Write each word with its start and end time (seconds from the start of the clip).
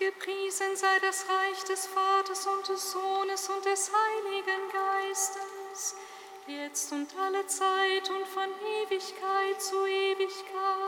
Gepriesen 0.00 0.76
sei 0.76 0.98
das 1.02 1.26
Reich 1.28 1.62
des 1.64 1.86
Vaters 1.88 2.46
und 2.46 2.66
des 2.66 2.90
Sohnes 2.90 3.50
und 3.50 3.62
des 3.66 3.90
Heiligen 3.92 4.70
Geistes, 4.72 5.94
jetzt 6.46 6.90
und 6.92 7.06
alle 7.20 7.46
Zeit 7.46 8.08
und 8.08 8.26
von 8.26 8.48
Ewigkeit 8.80 9.60
zu 9.60 9.84
Ewigkeit. 9.84 10.79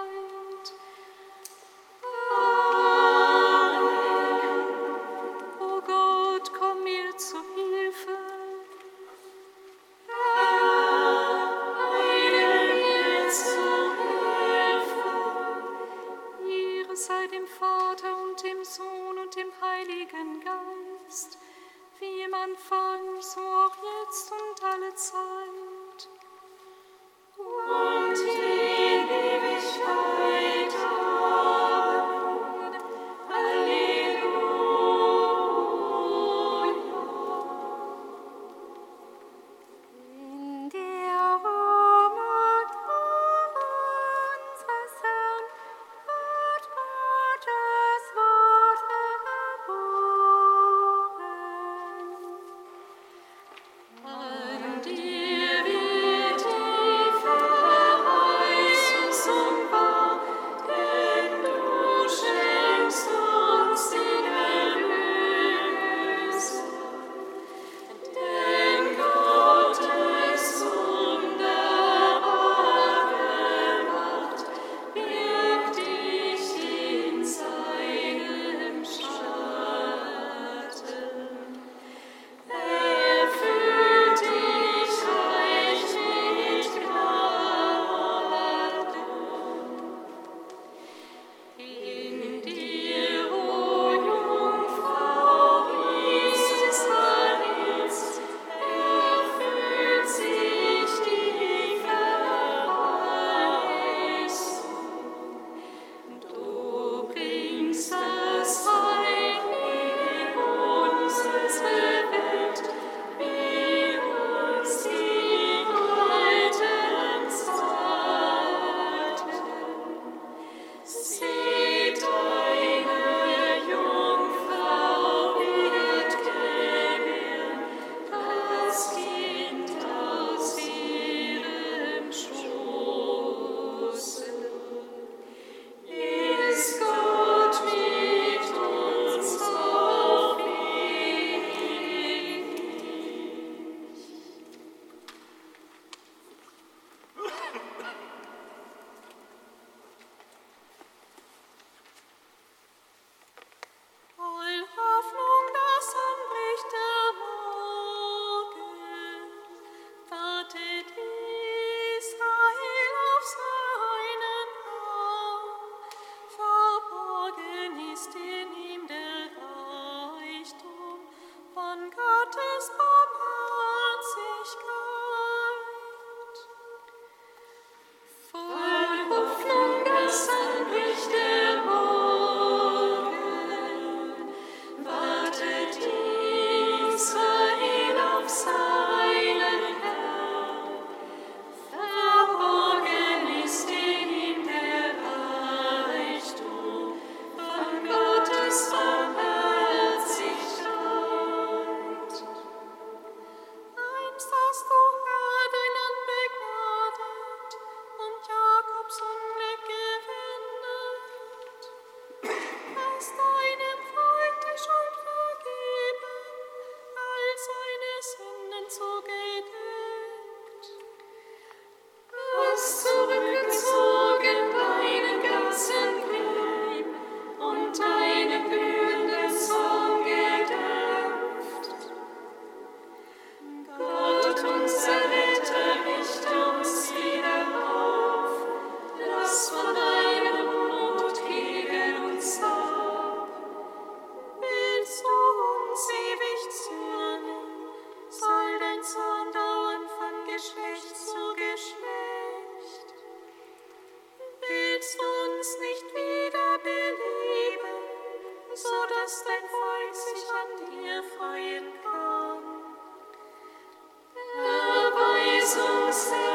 so 265.52 265.90
sad. 265.92 266.31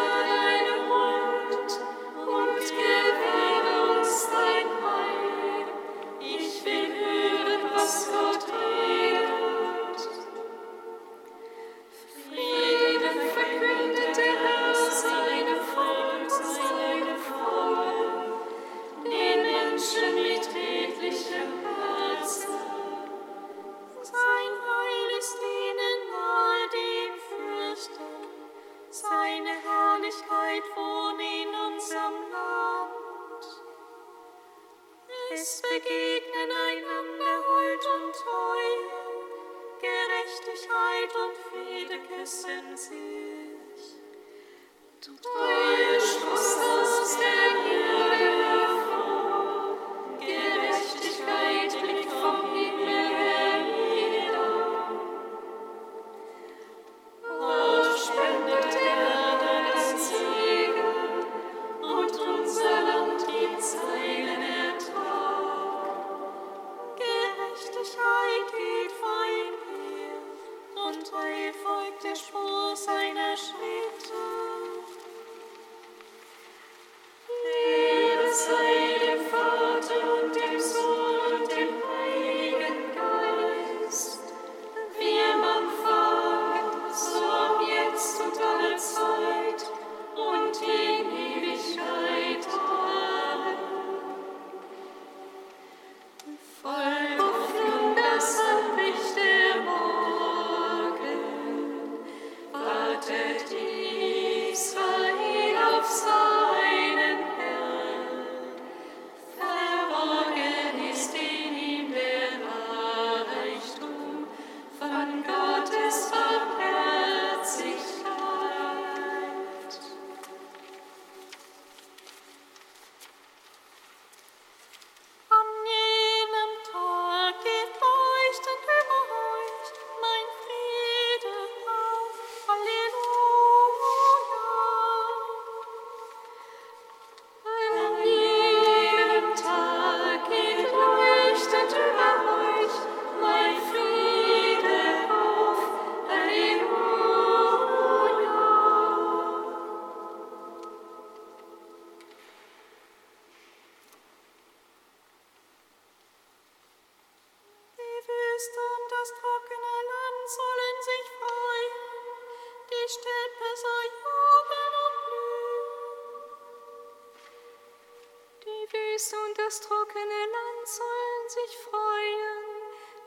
das 169.38 169.62
trockene 169.62 170.22
Land 170.36 170.68
sollen 170.68 171.30
sich 171.30 171.58
freuen, 171.58 172.46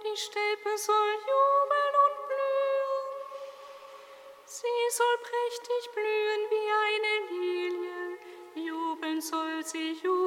die 0.04 0.16
Steppe 0.16 0.78
soll 0.78 1.12
jubeln 1.30 1.94
und 2.04 2.16
blühen. 2.28 3.08
Sie 4.44 4.90
soll 4.90 5.18
prächtig 5.18 5.90
blühen 5.92 6.42
wie 6.50 6.70
eine 6.86 7.14
Lilie, 7.30 8.18
jubeln 8.54 9.20
soll 9.20 9.64
sie 9.64 9.92
jubeln. 10.02 10.19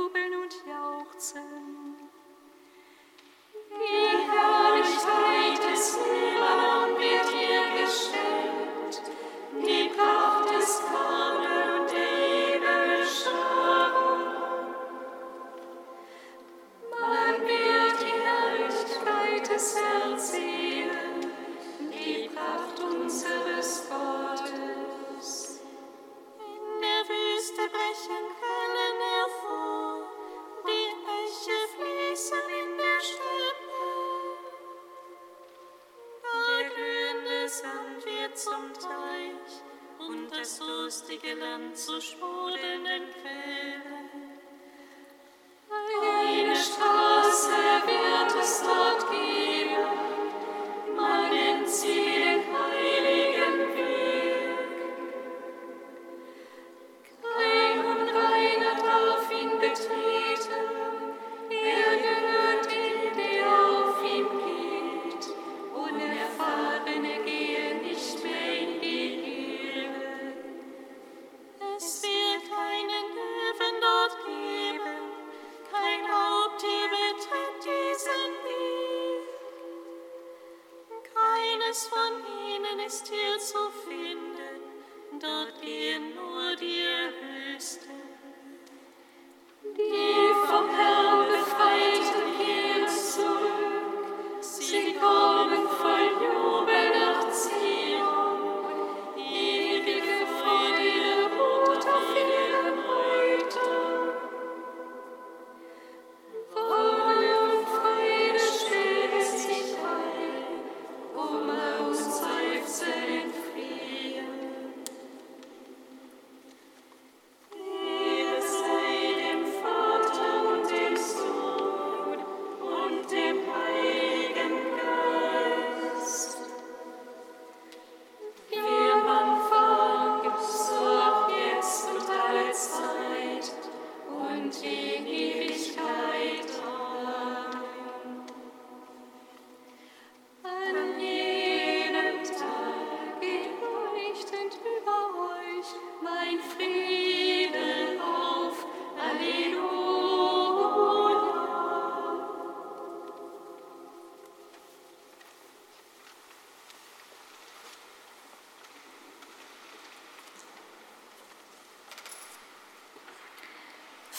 Teaching 134.54 135.23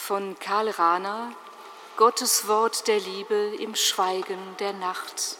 von 0.05 0.37
Karl 0.37 0.69
Rahner, 0.69 1.33
Gottes 1.97 2.47
Wort 2.47 2.87
der 2.87 2.99
Liebe 2.99 3.55
im 3.57 3.73
Schweigen 3.73 4.37
der 4.59 4.71
Nacht. 4.71 5.39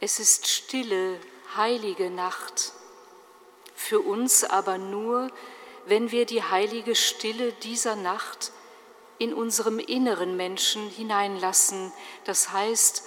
Es 0.00 0.20
ist 0.20 0.46
stille, 0.46 1.18
heilige 1.56 2.08
Nacht, 2.08 2.70
für 3.74 3.98
uns 3.98 4.44
aber 4.44 4.78
nur, 4.78 5.28
wenn 5.86 6.12
wir 6.12 6.24
die 6.24 6.44
heilige 6.44 6.94
Stille 6.94 7.52
dieser 7.52 7.96
Nacht 7.96 8.52
in 9.18 9.34
unserem 9.34 9.80
inneren 9.80 10.36
Menschen 10.36 10.88
hineinlassen, 10.88 11.92
das 12.26 12.52
heißt, 12.52 13.02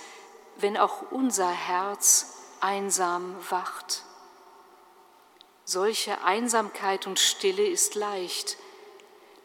wenn 0.58 0.76
auch 0.76 1.12
unser 1.12 1.50
Herz 1.50 2.40
einsam 2.60 3.38
wacht. 3.50 4.04
Solche 5.64 6.26
Einsamkeit 6.26 7.08
und 7.08 7.20
Stille 7.20 7.66
ist 7.66 7.96
leicht, 7.96 8.58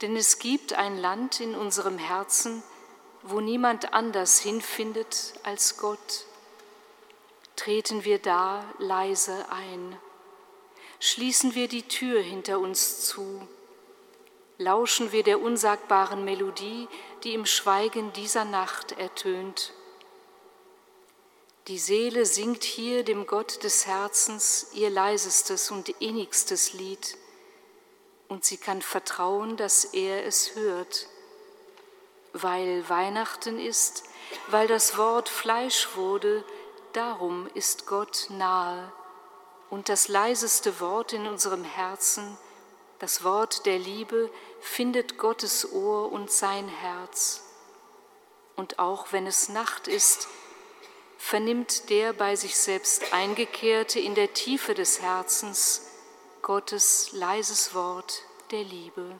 denn 0.04 0.16
es 0.16 0.38
gibt 0.38 0.75
ein 0.75 0.99
Land 0.99 1.40
in 1.40 1.54
unserem 1.54 1.96
Herzen, 1.96 2.62
wo 3.23 3.40
niemand 3.40 3.94
anders 3.94 4.38
hinfindet 4.38 5.32
als 5.44 5.78
Gott. 5.78 6.26
Treten 7.56 8.04
wir 8.04 8.18
da 8.18 8.66
leise 8.76 9.46
ein, 9.49 9.99
schließen 11.00 11.54
wir 11.54 11.68
die 11.68 11.88
Tür 11.88 12.20
hinter 12.20 12.58
uns 12.58 13.06
zu, 13.06 13.49
lauschen 14.58 15.11
wir 15.11 15.23
der 15.23 15.40
unsagbaren 15.40 16.23
Melodie, 16.23 16.87
die 17.23 17.32
im 17.32 17.46
Schweigen 17.46 18.12
dieser 18.12 18.44
Nacht 18.44 18.92
ertönt. 18.92 19.73
Die 21.68 21.78
Seele 21.78 22.26
singt 22.26 22.62
hier 22.62 23.04
dem 23.04 23.26
Gott 23.26 23.62
des 23.64 23.87
Herzens 23.87 24.66
ihr 24.75 24.90
leisestes 24.90 25.70
und 25.70 25.88
innigstes 25.88 26.75
Lied 26.75 27.16
und 28.28 28.45
sie 28.45 28.57
kann 28.57 28.83
vertrauen, 28.83 29.57
dass 29.57 29.85
er 29.85 30.25
es 30.26 30.54
hört. 30.54 31.09
Weil 32.33 32.88
Weihnachten 32.88 33.59
ist, 33.59 34.04
weil 34.49 34.66
das 34.66 34.97
Wort 34.97 35.28
Fleisch 35.28 35.95
wurde, 35.95 36.45
darum 36.93 37.49
ist 37.54 37.87
Gott 37.87 38.26
nahe. 38.31 38.93
Und 39.71 39.88
das 39.88 40.09
leiseste 40.09 40.81
Wort 40.81 41.12
in 41.12 41.26
unserem 41.26 41.64
Herzen, 41.64 42.37
das 42.99 43.25
Wort 43.25 43.66
der 43.66 43.78
Liebe, 43.78 44.31
findet 44.61 45.19
Gottes 45.19 45.73
Ohr 45.73 46.11
und 46.11 46.31
sein 46.31 46.69
Herz. 46.69 47.43
Und 48.57 48.78
auch 48.78 49.12
wenn 49.12 49.26
es 49.26 49.49
Nacht 49.49 49.88
ist, 49.88 50.28
vernimmt 51.19 51.90
der 51.90 52.12
bei 52.12 52.37
sich 52.37 52.57
selbst 52.57 53.12
Eingekehrte 53.12 53.99
in 53.99 54.14
der 54.14 54.33
Tiefe 54.33 54.75
des 54.75 55.00
Herzens 55.00 55.83
Gottes 56.45 57.13
leises 57.13 57.73
Wort 57.73 58.21
der 58.51 58.65
Liebe. 58.65 59.19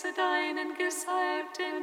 Grüße 0.00 0.14
deinen 0.14 0.74
Gesalbten 0.78 1.79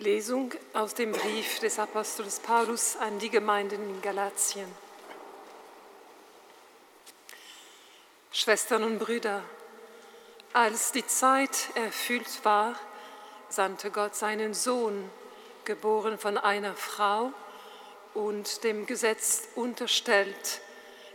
Lesung 0.00 0.50
aus 0.72 0.94
dem 0.94 1.12
Brief 1.12 1.58
des 1.58 1.78
Apostels 1.78 2.40
Paulus 2.40 2.96
an 2.96 3.18
die 3.18 3.28
Gemeinden 3.28 3.82
in 3.82 4.00
Galatien. 4.00 4.66
Schwestern 8.32 8.82
und 8.82 8.98
Brüder, 8.98 9.42
als 10.54 10.92
die 10.92 11.06
Zeit 11.06 11.68
erfüllt 11.74 12.44
war, 12.44 12.80
sandte 13.50 13.90
Gott 13.90 14.14
seinen 14.16 14.54
Sohn, 14.54 15.10
geboren 15.66 16.18
von 16.18 16.38
einer 16.38 16.74
Frau 16.74 17.32
und 18.14 18.64
dem 18.64 18.86
Gesetz 18.86 19.48
unterstellt, 19.54 20.62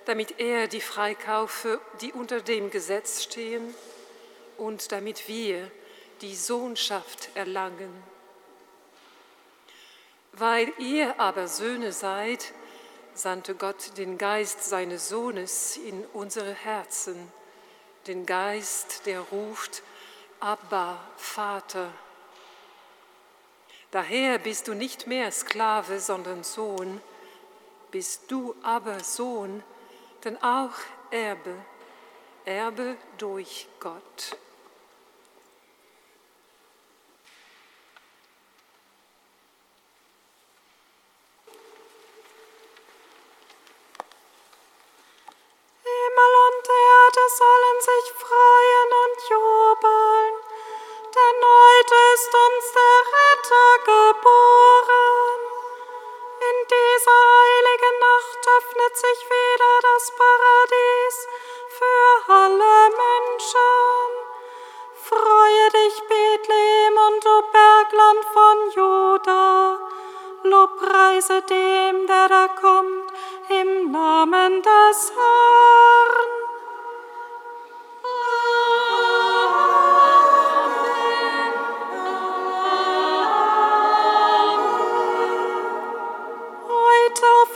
damit 0.05 0.39
er 0.39 0.67
die 0.67 0.81
freikaufe, 0.81 1.81
die 2.01 2.13
unter 2.13 2.39
dem 2.39 2.69
Gesetz 2.69 3.23
stehen, 3.23 3.73
und 4.57 4.91
damit 4.91 5.27
wir 5.27 5.71
die 6.21 6.35
Sohnschaft 6.35 7.29
erlangen. 7.33 8.14
Weil 10.37 10.73
ihr 10.79 11.19
aber 11.19 11.47
Söhne 11.47 11.93
seid, 11.93 12.53
sandte 13.13 13.55
Gott 13.55 13.97
den 13.97 14.17
Geist 14.17 14.65
seines 14.65 15.07
Sohnes 15.07 15.77
in 15.77 16.05
unsere 16.13 16.53
Herzen, 16.53 17.31
den 18.07 18.25
Geist, 18.25 19.05
der 19.05 19.21
ruft, 19.21 19.81
Abba, 20.41 20.99
Vater. 21.15 21.89
Daher 23.91 24.37
bist 24.39 24.67
du 24.67 24.73
nicht 24.73 25.07
mehr 25.07 25.31
Sklave, 25.31 26.01
sondern 26.01 26.43
Sohn, 26.43 26.99
bist 27.91 28.29
du 28.29 28.53
aber 28.61 28.99
Sohn, 28.99 29.63
denn 30.25 30.35
auch 30.43 30.73
Erbe, 31.11 31.55
Erbe 32.43 32.97
durch 33.17 33.67
Gott. 33.79 34.37
Sollen 47.29 47.79
sich 47.81 48.13
freuen 48.13 48.89
und 49.03 49.17
jubeln, 49.29 50.33
denn 51.15 51.37
heute 51.57 51.95
ist 52.13 52.31
uns 52.45 52.65
der 52.77 52.97
Retter 53.15 53.71
geboren. 53.85 55.39
In 56.37 56.57
dieser 56.69 57.19
heiligen 57.33 57.97
Nacht 57.99 58.41
öffnet 58.57 58.97
sich 58.97 59.25
wieder 59.25 59.73
das 59.81 60.11
Paradies 60.21 61.27
für 61.69 62.31
alle 62.31 62.89
Menschen. 63.03 64.25
Freue 65.09 65.69
dich, 65.71 66.01
Bethlehem 66.07 66.97
und 67.07 67.25
du 67.25 67.41
Bergland 67.51 68.25
von 68.33 68.57
Juda. 68.75 69.79
Lobpreise 70.43 71.41
dem, 71.41 72.05
der 72.05 72.29
da 72.29 72.47
kommt, 72.49 73.11
im 73.49 73.91
Namen 73.91 74.61
des 74.61 75.11
Herrn. 75.15 76.44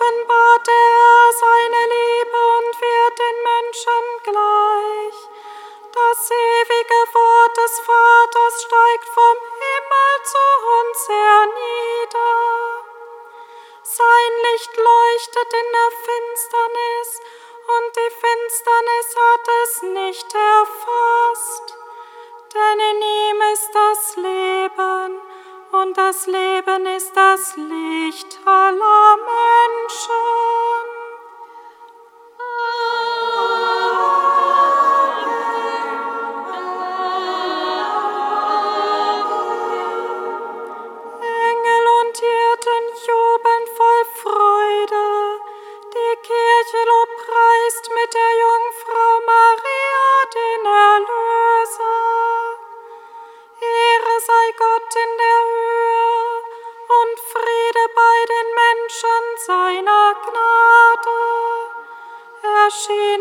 offenbarte 0.10 0.72
er 0.72 1.34
seine 1.34 1.84
Liebe 1.94 2.40
und 2.58 2.82
wird 2.82 3.20
den 3.20 3.38
Menschen 3.52 4.06
gleich. 4.24 5.18
Das 5.94 6.32
ewige 6.32 7.02
Wort 7.14 7.58
des 7.58 7.80
Vaters 7.80 8.64
steigt 8.64 9.10
vom 9.10 9.38
Himmel 9.62 10.14
zu 10.24 10.46
uns 10.80 11.00
hernieder. 11.10 12.36
Sein 13.84 14.34
Licht 14.52 14.78
leuchtet 14.78 15.54
in 15.54 15.72
der 15.78 15.92
Finsternis 16.06 17.10
und 17.78 17.96
die 17.96 18.14
Finsternis 18.22 19.10
hat 19.24 19.46
es 19.64 19.82
nicht 19.84 20.34
erfasst, 20.34 21.78
denn 22.54 22.80
in 22.80 23.02
ihm 23.02 23.42
ist 23.54 23.70
das 23.74 24.16
Leben 24.16 25.29
und 25.72 25.98
das 25.98 26.26
Leben 26.26 26.86
ist 26.98 27.16
das 27.16 27.56
Licht 27.56 28.40
aller 28.46 29.18
Menschen. 29.18 30.89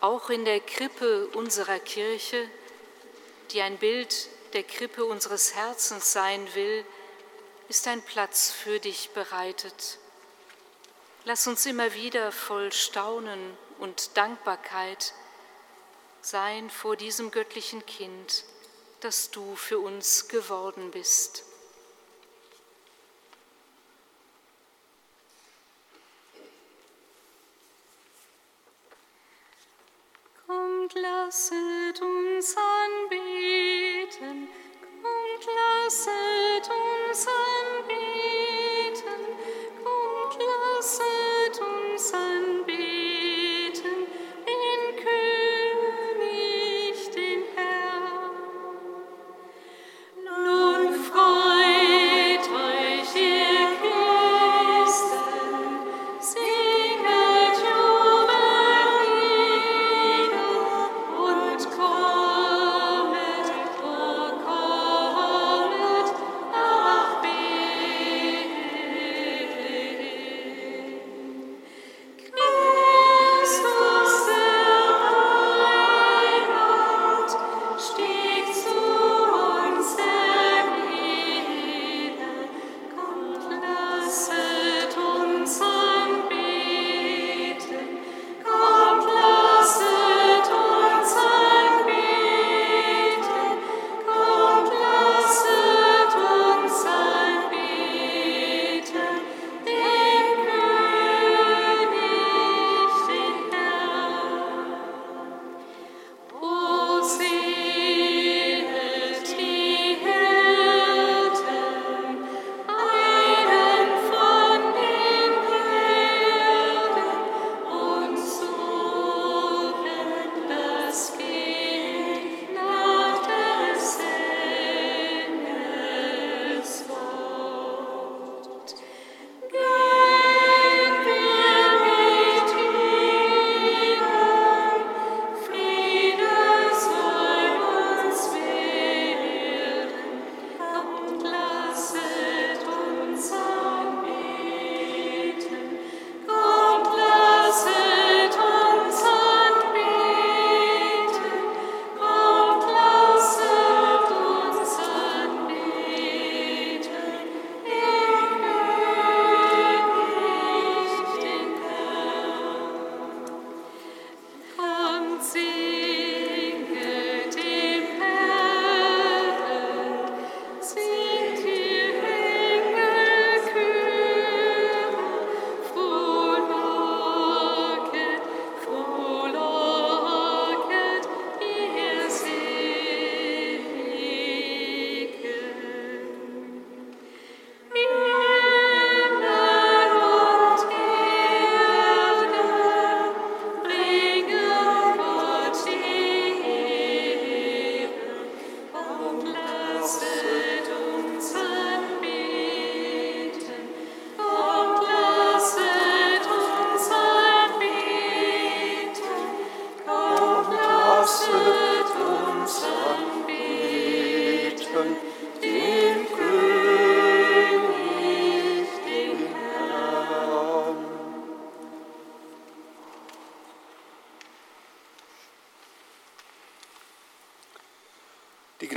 auch 0.00 0.30
in 0.30 0.44
der 0.44 0.60
Krippe 0.60 1.26
unserer 1.28 1.78
Kirche, 1.78 2.48
die 3.50 3.60
ein 3.60 3.78
Bild 3.78 4.28
der 4.52 4.62
Krippe 4.62 5.04
unseres 5.04 5.54
Herzens 5.54 6.12
sein 6.12 6.54
will, 6.54 6.84
ist 7.68 7.86
ein 7.86 8.02
Platz 8.02 8.50
für 8.50 8.80
dich 8.80 9.10
bereitet. 9.10 9.98
Lass 11.24 11.46
uns 11.46 11.66
immer 11.66 11.94
wieder 11.94 12.32
voll 12.32 12.72
Staunen 12.72 13.56
und 13.78 14.16
Dankbarkeit 14.16 15.12
sein 16.22 16.70
vor 16.70 16.96
diesem 16.96 17.30
göttlichen 17.30 17.84
Kind, 17.86 18.44
das 19.00 19.30
du 19.30 19.54
für 19.56 19.78
uns 19.78 20.28
geworden 20.28 20.90
bist. 20.90 21.44
Lasset 30.94 32.00
uns 32.02 32.56
anbeten, 32.56 34.48
kommt, 35.02 35.46
lasset 35.58 36.68
uns 36.68 37.26
anbeten, 37.52 39.22
kommt, 39.84 40.42
lasset 40.48 41.60
uns 41.60 42.14
anbeten. 42.14 43.09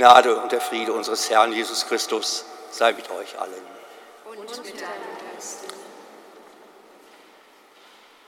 Gnade 0.04 0.36
und 0.36 0.52
der 0.52 0.60
Friede 0.60 0.92
unseres 0.92 1.30
Herrn 1.30 1.54
Jesus 1.54 1.86
Christus 1.86 2.44
sei 2.70 2.92
mit 2.92 3.10
euch 3.10 3.40
allen. 3.40 3.54
Und 4.26 4.38
mit 4.38 4.74
deinem 4.74 5.32
Geist. 5.32 5.60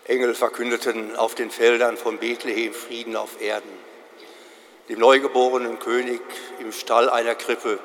Engel 0.07 0.35
verkündeten 0.35 1.15
auf 1.17 1.35
den 1.35 1.51
Feldern 1.51 1.99
von 1.99 2.17
Bethlehem 2.17 2.73
Frieden 2.73 3.15
auf 3.15 3.43
Erden. 3.43 3.69
Dem 4.89 5.01
neugeborenen 5.01 5.79
König 5.79 6.23
im 6.61 6.73
Stall 6.73 7.11
einer 7.11 7.35
Krippe 7.35 7.79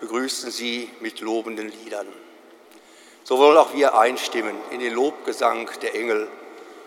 begrüßten 0.00 0.50
sie 0.50 0.88
mit 1.00 1.20
lobenden 1.20 1.68
Liedern. 1.68 2.08
So 3.24 3.38
wollen 3.38 3.58
auch 3.58 3.74
wir 3.74 3.94
einstimmen 3.98 4.56
in 4.70 4.80
den 4.80 4.94
Lobgesang 4.94 5.68
der 5.82 5.94
Engel 5.94 6.28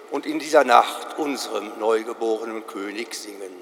und 0.09 0.25
in 0.25 0.39
dieser 0.39 0.63
Nacht 0.63 1.19
unserem 1.19 1.77
neugeborenen 1.77 2.65
König 2.65 3.13
singen. 3.13 3.54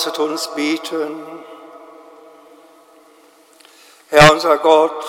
Lasset 0.00 0.18
uns 0.18 0.48
beten. 0.54 1.44
Herr 4.08 4.32
unser 4.32 4.56
Gott, 4.56 5.04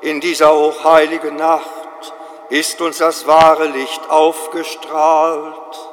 in 0.00 0.20
dieser 0.20 0.54
hochheiligen 0.54 1.34
Nacht 1.34 2.12
ist 2.48 2.80
uns 2.80 2.98
das 2.98 3.26
wahre 3.26 3.66
Licht 3.66 4.08
aufgestrahlt. 4.08 5.88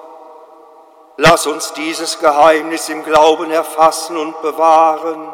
Lass 1.18 1.48
uns 1.48 1.74
dieses 1.74 2.20
Geheimnis 2.20 2.88
im 2.90 3.04
Glauben 3.04 3.50
erfassen 3.50 4.16
und 4.16 4.40
bewahren, 4.44 5.34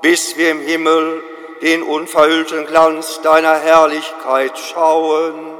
bis 0.00 0.36
wir 0.36 0.52
im 0.52 0.60
Himmel 0.60 1.24
den 1.62 1.82
unverhüllten 1.82 2.64
Glanz 2.66 3.22
deiner 3.22 3.56
Herrlichkeit 3.56 4.56
schauen. 4.56 5.58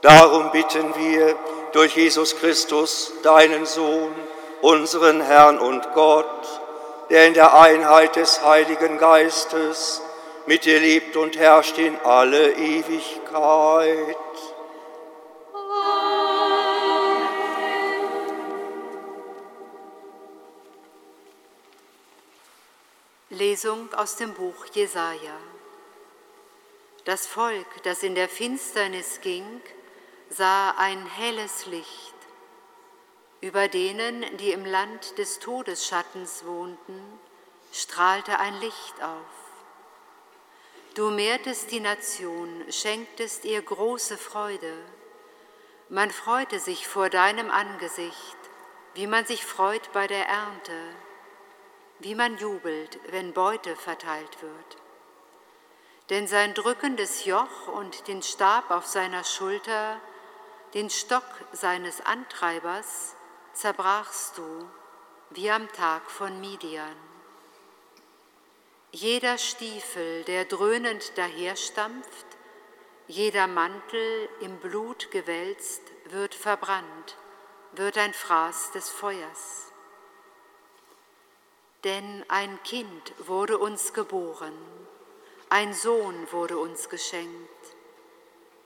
Darum 0.00 0.52
bitten 0.52 0.94
wir 0.94 1.34
durch 1.72 1.96
Jesus 1.96 2.36
Christus, 2.36 3.12
deinen 3.24 3.66
Sohn, 3.66 4.14
unseren 4.62 5.20
Herrn 5.20 5.58
und 5.58 5.92
Gott, 5.92 6.60
der 7.10 7.26
in 7.26 7.34
der 7.34 7.58
Einheit 7.58 8.16
des 8.16 8.42
Heiligen 8.42 8.96
Geistes 8.96 10.00
mit 10.46 10.64
dir 10.64 10.80
lebt 10.80 11.16
und 11.16 11.36
herrscht 11.36 11.76
in 11.78 11.98
alle 12.00 12.52
Ewigkeit. 12.52 14.16
Lesung 23.30 23.92
aus 23.94 24.16
dem 24.16 24.34
Buch 24.34 24.66
Jesaja. 24.72 25.36
Das 27.04 27.26
Volk, 27.26 27.66
das 27.82 28.02
in 28.02 28.14
der 28.14 28.28
Finsternis 28.28 29.20
ging, 29.22 29.60
sah 30.30 30.70
ein 30.78 31.04
helles 31.06 31.66
Licht. 31.66 32.01
Über 33.42 33.66
denen, 33.66 34.24
die 34.36 34.52
im 34.52 34.64
Land 34.64 35.18
des 35.18 35.40
Todesschattens 35.40 36.44
wohnten, 36.46 37.18
strahlte 37.72 38.38
ein 38.38 38.54
Licht 38.60 39.02
auf. 39.02 39.42
Du 40.94 41.10
mehrtest 41.10 41.72
die 41.72 41.80
Nation, 41.80 42.64
schenktest 42.70 43.44
ihr 43.44 43.60
große 43.60 44.16
Freude. 44.16 44.72
Man 45.88 46.12
freute 46.12 46.60
sich 46.60 46.86
vor 46.86 47.10
deinem 47.10 47.50
Angesicht, 47.50 48.36
wie 48.94 49.08
man 49.08 49.26
sich 49.26 49.44
freut 49.44 49.92
bei 49.92 50.06
der 50.06 50.28
Ernte, 50.28 50.78
wie 51.98 52.14
man 52.14 52.38
jubelt, 52.38 53.00
wenn 53.10 53.32
Beute 53.32 53.74
verteilt 53.74 54.40
wird. 54.40 54.76
Denn 56.10 56.28
sein 56.28 56.54
drückendes 56.54 57.24
Joch 57.24 57.66
und 57.66 58.06
den 58.06 58.22
Stab 58.22 58.70
auf 58.70 58.86
seiner 58.86 59.24
Schulter, 59.24 59.98
den 60.74 60.90
Stock 60.90 61.24
seines 61.52 62.00
Antreibers, 62.02 63.16
zerbrachst 63.52 64.38
du 64.38 64.68
wie 65.30 65.50
am 65.50 65.70
Tag 65.72 66.10
von 66.10 66.40
Midian. 66.40 66.96
Jeder 68.90 69.38
Stiefel, 69.38 70.24
der 70.24 70.44
dröhnend 70.44 71.16
daherstampft, 71.16 72.26
jeder 73.08 73.46
Mantel 73.46 74.28
im 74.40 74.58
Blut 74.58 75.10
gewälzt, 75.10 75.82
wird 76.10 76.34
verbrannt, 76.34 77.16
wird 77.72 77.96
ein 77.96 78.12
Fraß 78.12 78.72
des 78.72 78.90
Feuers. 78.90 79.72
Denn 81.84 82.24
ein 82.28 82.62
Kind 82.62 83.14
wurde 83.18 83.58
uns 83.58 83.92
geboren, 83.92 84.56
ein 85.48 85.72
Sohn 85.72 86.30
wurde 86.30 86.58
uns 86.58 86.88
geschenkt. 86.88 87.76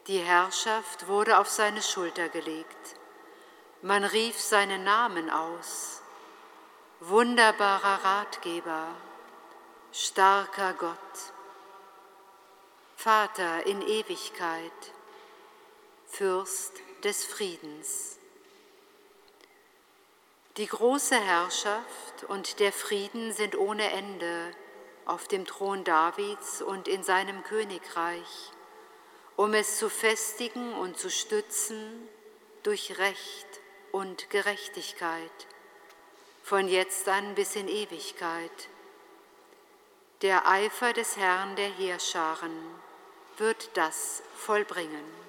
Die 0.06 0.18
Herrschaft 0.18 1.08
wurde 1.08 1.38
auf 1.38 1.48
seine 1.48 1.82
Schulter 1.82 2.28
gelegt. 2.28 2.96
Man 3.86 4.02
rief 4.02 4.40
seinen 4.40 4.82
Namen 4.82 5.30
aus. 5.30 6.02
Wunderbarer 6.98 8.02
Ratgeber, 8.02 8.88
starker 9.92 10.72
Gott, 10.72 11.32
Vater 12.96 13.64
in 13.64 13.80
Ewigkeit, 13.82 14.72
Fürst 16.08 16.72
des 17.04 17.24
Friedens. 17.26 18.18
Die 20.56 20.66
große 20.66 21.20
Herrschaft 21.20 22.24
und 22.26 22.58
der 22.58 22.72
Frieden 22.72 23.32
sind 23.32 23.56
ohne 23.56 23.92
Ende 23.92 24.50
auf 25.04 25.28
dem 25.28 25.46
Thron 25.46 25.84
Davids 25.84 26.60
und 26.60 26.88
in 26.88 27.04
seinem 27.04 27.44
Königreich, 27.44 28.50
um 29.36 29.54
es 29.54 29.78
zu 29.78 29.88
festigen 29.88 30.74
und 30.74 30.98
zu 30.98 31.08
stützen 31.08 32.08
durch 32.64 32.98
Recht 32.98 33.60
und 33.96 34.28
Gerechtigkeit, 34.28 35.46
von 36.42 36.68
jetzt 36.68 37.08
an 37.08 37.34
bis 37.34 37.56
in 37.56 37.66
Ewigkeit. 37.66 38.68
Der 40.20 40.46
Eifer 40.46 40.92
des 40.92 41.16
Herrn 41.16 41.56
der 41.56 41.70
Heerscharen 41.70 42.52
wird 43.38 43.70
das 43.72 44.22
vollbringen. 44.36 45.25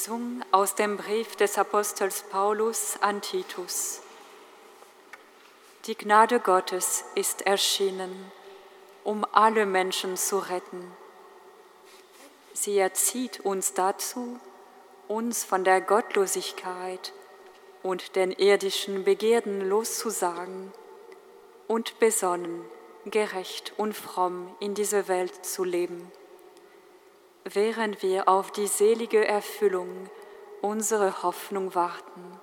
Lesung 0.00 0.42
aus 0.50 0.76
dem 0.76 0.96
Brief 0.96 1.36
des 1.36 1.58
Apostels 1.58 2.22
Paulus 2.30 2.96
an 3.02 3.20
Titus. 3.20 4.00
Die 5.84 5.94
Gnade 5.94 6.40
Gottes 6.40 7.04
ist 7.14 7.42
erschienen, 7.42 8.32
um 9.04 9.26
alle 9.32 9.66
Menschen 9.66 10.16
zu 10.16 10.38
retten. 10.38 10.90
Sie 12.54 12.78
erzieht 12.78 13.40
uns 13.40 13.74
dazu, 13.74 14.40
uns 15.06 15.44
von 15.44 15.64
der 15.64 15.82
Gottlosigkeit 15.82 17.12
und 17.82 18.16
den 18.16 18.32
irdischen 18.32 19.04
Begierden 19.04 19.68
loszusagen 19.68 20.72
und 21.68 21.98
besonnen, 21.98 22.64
gerecht 23.04 23.74
und 23.76 23.94
fromm 23.94 24.56
in 24.60 24.72
dieser 24.72 25.08
Welt 25.08 25.44
zu 25.44 25.62
leben 25.62 26.10
während 27.44 28.02
wir 28.02 28.28
auf 28.28 28.50
die 28.50 28.66
selige 28.66 29.26
Erfüllung 29.26 30.08
unserer 30.60 31.22
Hoffnung 31.22 31.74
warten, 31.74 32.38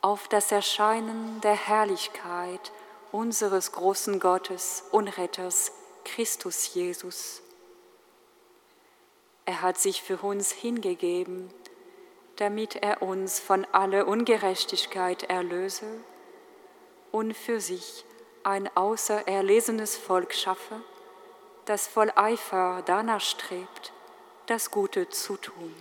auf 0.00 0.26
das 0.28 0.50
Erscheinen 0.50 1.40
der 1.42 1.54
Herrlichkeit 1.54 2.72
unseres 3.12 3.72
großen 3.72 4.18
Gottes 4.18 4.84
und 4.90 5.08
Retters 5.18 5.72
Christus 6.04 6.74
Jesus. 6.74 7.42
Er 9.44 9.62
hat 9.62 9.78
sich 9.78 10.02
für 10.02 10.18
uns 10.18 10.50
hingegeben, 10.50 11.52
damit 12.36 12.76
er 12.76 13.02
uns 13.02 13.38
von 13.38 13.64
aller 13.72 14.08
Ungerechtigkeit 14.08 15.24
erlöse 15.24 15.86
und 17.12 17.36
für 17.36 17.60
sich 17.60 18.04
ein 18.42 18.74
außererlesenes 18.76 19.96
Volk 19.96 20.34
schaffe, 20.34 20.80
das 21.64 21.86
voll 21.86 22.12
Eifer 22.14 22.82
danach 22.86 23.20
strebt, 23.20 23.92
das 24.46 24.70
Gute 24.70 25.08
zu 25.08 25.36
tun. 25.36 25.74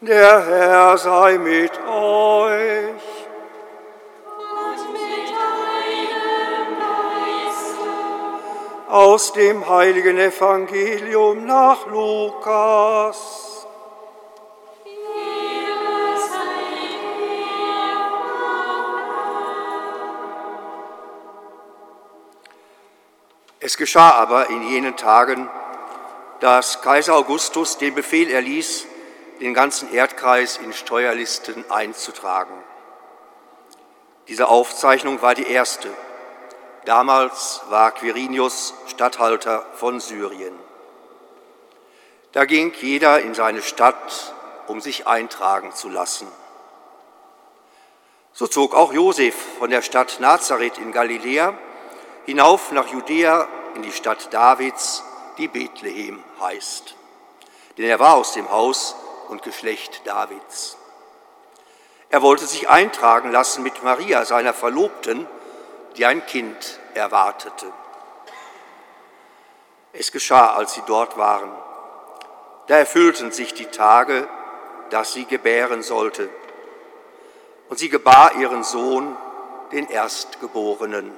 Der 0.00 0.46
Herr 0.46 0.96
sei 0.96 1.38
mit 1.38 1.72
euch. 1.72 2.92
Und 4.28 4.92
mit 4.92 5.28
deinem 5.34 6.78
Geiste. 6.78 7.88
Aus 8.90 9.32
dem 9.32 9.68
heiligen 9.68 10.16
Evangelium 10.16 11.46
nach 11.46 11.84
Lukas. 11.86 13.66
Es 23.58 23.76
geschah 23.76 24.10
aber 24.10 24.48
in 24.48 24.62
jenen 24.62 24.96
Tagen, 24.96 25.50
dass 26.38 26.82
Kaiser 26.82 27.16
Augustus 27.16 27.78
den 27.78 27.96
Befehl 27.96 28.30
erließ, 28.30 28.86
den 29.40 29.54
ganzen 29.54 29.92
Erdkreis 29.92 30.56
in 30.56 30.72
Steuerlisten 30.72 31.70
einzutragen. 31.70 32.54
Diese 34.28 34.48
Aufzeichnung 34.48 35.22
war 35.22 35.34
die 35.34 35.50
erste. 35.50 35.88
Damals 36.84 37.62
war 37.68 37.92
Quirinius 37.92 38.74
Statthalter 38.86 39.64
von 39.74 40.00
Syrien. 40.00 40.54
Da 42.32 42.44
ging 42.44 42.72
jeder 42.80 43.20
in 43.20 43.34
seine 43.34 43.62
Stadt, 43.62 44.34
um 44.66 44.80
sich 44.80 45.06
eintragen 45.06 45.72
zu 45.72 45.88
lassen. 45.88 46.28
So 48.32 48.46
zog 48.46 48.74
auch 48.74 48.92
Josef 48.92 49.34
von 49.58 49.70
der 49.70 49.82
Stadt 49.82 50.20
Nazareth 50.20 50.78
in 50.78 50.92
Galiläa 50.92 51.54
hinauf 52.26 52.72
nach 52.72 52.88
Judäa 52.88 53.48
in 53.74 53.82
die 53.82 53.92
Stadt 53.92 54.32
Davids, 54.32 55.02
die 55.38 55.48
Bethlehem 55.48 56.22
heißt. 56.40 56.94
Denn 57.78 57.86
er 57.86 57.98
war 57.98 58.14
aus 58.14 58.34
dem 58.34 58.50
Haus 58.50 58.94
und 59.28 59.42
Geschlecht 59.42 60.02
Davids. 60.04 60.76
Er 62.10 62.22
wollte 62.22 62.46
sich 62.46 62.68
eintragen 62.68 63.30
lassen 63.30 63.62
mit 63.62 63.82
Maria, 63.82 64.24
seiner 64.24 64.54
Verlobten, 64.54 65.26
die 65.96 66.06
ein 66.06 66.24
Kind 66.26 66.78
erwartete. 66.94 67.66
Es 69.92 70.12
geschah, 70.12 70.54
als 70.54 70.74
sie 70.74 70.82
dort 70.86 71.18
waren. 71.18 71.50
Da 72.66 72.76
erfüllten 72.76 73.32
sich 73.32 73.54
die 73.54 73.66
Tage, 73.66 74.28
dass 74.90 75.12
sie 75.12 75.24
gebären 75.24 75.82
sollte. 75.82 76.28
Und 77.68 77.78
sie 77.78 77.88
gebar 77.88 78.36
ihren 78.36 78.64
Sohn, 78.64 79.16
den 79.72 79.88
Erstgeborenen. 79.88 81.12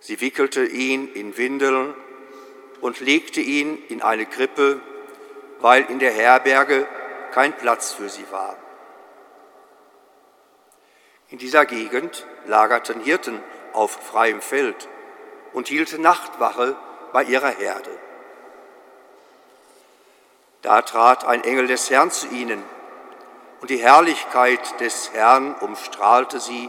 Sie 0.00 0.20
wickelte 0.20 0.64
ihn 0.64 1.12
in 1.12 1.36
Windeln 1.36 1.94
und 2.80 2.98
legte 2.98 3.40
ihn 3.40 3.78
in 3.88 4.02
eine 4.02 4.26
Krippe, 4.26 4.80
weil 5.62 5.84
in 5.84 6.00
der 6.00 6.12
Herberge 6.12 6.86
kein 7.30 7.56
Platz 7.56 7.92
für 7.92 8.08
sie 8.08 8.30
war. 8.30 8.56
In 11.30 11.38
dieser 11.38 11.64
Gegend 11.64 12.26
lagerten 12.44 13.00
Hirten 13.00 13.40
auf 13.72 13.92
freiem 13.92 14.42
Feld 14.42 14.88
und 15.52 15.68
hielten 15.68 16.02
Nachtwache 16.02 16.76
bei 17.12 17.22
ihrer 17.22 17.50
Herde. 17.50 17.90
Da 20.62 20.82
trat 20.82 21.24
ein 21.24 21.42
Engel 21.44 21.68
des 21.68 21.88
Herrn 21.90 22.10
zu 22.10 22.26
ihnen, 22.28 22.62
und 23.60 23.70
die 23.70 23.78
Herrlichkeit 23.78 24.80
des 24.80 25.12
Herrn 25.12 25.54
umstrahlte 25.54 26.40
sie, 26.40 26.68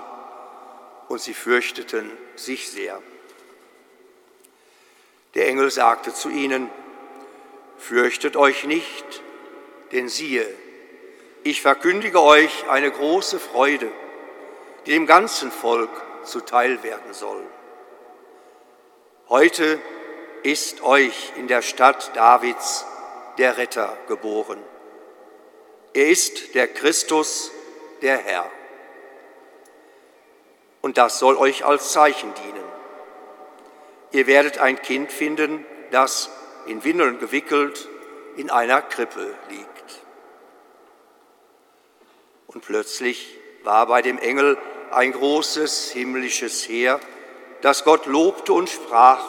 und 1.07 1.19
sie 1.19 1.33
fürchteten 1.33 2.11
sich 2.35 2.69
sehr. 2.69 3.01
Der 5.33 5.47
Engel 5.47 5.71
sagte 5.71 6.13
zu 6.13 6.29
ihnen, 6.29 6.69
Fürchtet 7.84 8.38
euch 8.38 8.63
nicht, 8.63 9.21
denn 9.91 10.07
siehe, 10.07 10.47
ich 11.43 11.61
verkündige 11.61 12.21
euch 12.21 12.69
eine 12.69 12.89
große 12.89 13.41
Freude, 13.41 13.91
die 14.86 14.91
dem 14.91 15.05
ganzen 15.05 15.51
Volk 15.51 15.89
zuteil 16.23 16.81
werden 16.81 17.13
soll. 17.13 17.43
Heute 19.27 19.81
ist 20.43 20.81
euch 20.81 21.34
in 21.36 21.49
der 21.49 21.61
Stadt 21.61 22.15
Davids 22.15 22.86
der 23.38 23.57
Retter 23.57 23.97
geboren. 24.07 24.63
Er 25.93 26.07
ist 26.07 26.55
der 26.55 26.69
Christus, 26.69 27.51
der 28.01 28.17
Herr. 28.17 28.49
Und 30.81 30.97
das 30.97 31.19
soll 31.19 31.36
euch 31.36 31.65
als 31.65 31.91
Zeichen 31.91 32.34
dienen. 32.34 32.63
Ihr 34.11 34.25
werdet 34.25 34.59
ein 34.59 34.81
Kind 34.81 35.11
finden, 35.11 35.65
das 35.91 36.29
in 36.66 36.84
Windeln 36.84 37.20
gewickelt 37.20 37.88
in 38.36 38.49
einer 38.49 38.82
Krippe 38.82 39.34
liegt. 39.49 40.01
Und 42.47 42.64
plötzlich 42.66 43.38
war 43.64 43.88
bei 43.88 44.01
dem 44.01 44.18
Engel 44.18 44.57
ein 44.91 45.11
großes 45.11 45.91
himmlisches 45.91 46.68
Heer, 46.68 46.99
das 47.61 47.84
Gott 47.84 48.05
lobte 48.05 48.53
und 48.53 48.70
sprach, 48.70 49.24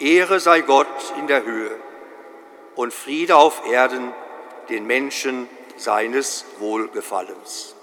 Ehre 0.00 0.40
sei 0.40 0.60
Gott 0.60 0.86
in 1.18 1.26
der 1.26 1.44
Höhe 1.44 1.76
und 2.74 2.92
Friede 2.92 3.36
auf 3.36 3.64
Erden 3.66 4.12
den 4.68 4.86
Menschen 4.86 5.48
seines 5.76 6.44
Wohlgefallens. 6.58 7.73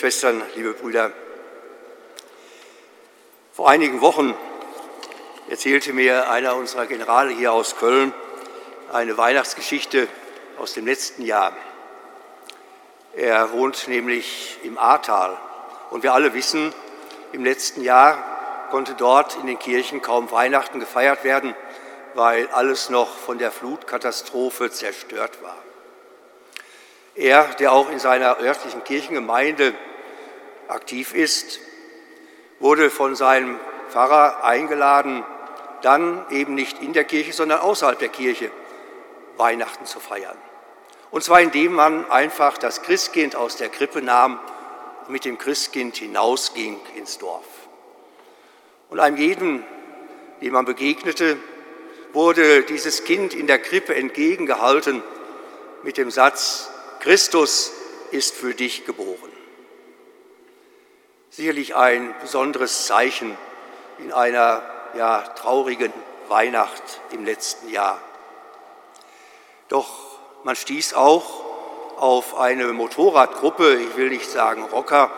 Schwestern, 0.00 0.42
liebe 0.56 0.72
Brüder, 0.72 1.12
vor 3.52 3.68
einigen 3.68 4.00
Wochen 4.00 4.34
erzählte 5.50 5.92
mir 5.92 6.30
einer 6.30 6.56
unserer 6.56 6.86
Generale 6.86 7.34
hier 7.34 7.52
aus 7.52 7.76
Köln 7.76 8.14
eine 8.90 9.18
Weihnachtsgeschichte 9.18 10.08
aus 10.58 10.72
dem 10.72 10.86
letzten 10.86 11.22
Jahr. 11.22 11.52
Er 13.14 13.52
wohnt 13.52 13.88
nämlich 13.88 14.58
im 14.62 14.78
Ahrtal 14.78 15.36
und 15.90 16.02
wir 16.02 16.14
alle 16.14 16.32
wissen, 16.32 16.72
im 17.32 17.44
letzten 17.44 17.82
Jahr 17.82 18.68
konnte 18.70 18.94
dort 18.94 19.36
in 19.36 19.48
den 19.48 19.58
Kirchen 19.58 20.00
kaum 20.00 20.30
Weihnachten 20.30 20.80
gefeiert 20.80 21.24
werden, 21.24 21.54
weil 22.14 22.48
alles 22.52 22.88
noch 22.88 23.18
von 23.18 23.36
der 23.36 23.52
Flutkatastrophe 23.52 24.70
zerstört 24.70 25.42
war. 25.42 25.58
Er, 27.14 27.44
der 27.58 27.72
auch 27.72 27.90
in 27.90 27.98
seiner 27.98 28.40
örtlichen 28.40 28.82
Kirchengemeinde 28.82 29.74
aktiv 30.70 31.14
ist, 31.14 31.60
wurde 32.58 32.90
von 32.90 33.14
seinem 33.14 33.58
Pfarrer 33.90 34.44
eingeladen, 34.44 35.24
dann 35.82 36.24
eben 36.30 36.54
nicht 36.54 36.82
in 36.82 36.92
der 36.92 37.04
Kirche, 37.04 37.32
sondern 37.32 37.60
außerhalb 37.60 37.98
der 37.98 38.08
Kirche 38.08 38.50
Weihnachten 39.36 39.86
zu 39.86 40.00
feiern. 40.00 40.36
Und 41.10 41.24
zwar 41.24 41.40
indem 41.40 41.72
man 41.72 42.08
einfach 42.10 42.58
das 42.58 42.82
Christkind 42.82 43.34
aus 43.34 43.56
der 43.56 43.68
Krippe 43.68 44.02
nahm 44.02 44.38
und 45.06 45.12
mit 45.12 45.24
dem 45.24 45.38
Christkind 45.38 45.96
hinausging 45.96 46.78
ins 46.96 47.18
Dorf. 47.18 47.46
Und 48.90 49.00
einem 49.00 49.16
jeden, 49.16 49.64
dem 50.40 50.52
man 50.52 50.64
begegnete, 50.64 51.36
wurde 52.12 52.62
dieses 52.62 53.04
Kind 53.04 53.34
in 53.34 53.46
der 53.46 53.58
Krippe 53.58 53.94
entgegengehalten 53.94 55.02
mit 55.82 55.96
dem 55.96 56.10
Satz, 56.10 56.70
Christus 57.00 57.72
ist 58.10 58.34
für 58.34 58.54
dich 58.54 58.84
geboren. 58.84 59.29
Sicherlich 61.32 61.76
ein 61.76 62.12
besonderes 62.20 62.86
Zeichen 62.86 63.38
in 63.98 64.12
einer 64.12 64.62
ja, 64.96 65.22
traurigen 65.22 65.92
Weihnacht 66.26 66.82
im 67.12 67.24
letzten 67.24 67.68
Jahr. 67.68 68.00
Doch 69.68 69.88
man 70.42 70.56
stieß 70.56 70.94
auch 70.94 71.44
auf 71.98 72.36
eine 72.36 72.72
Motorradgruppe, 72.72 73.74
ich 73.76 73.96
will 73.96 74.08
nicht 74.08 74.28
sagen 74.28 74.64
Rocker, 74.72 75.12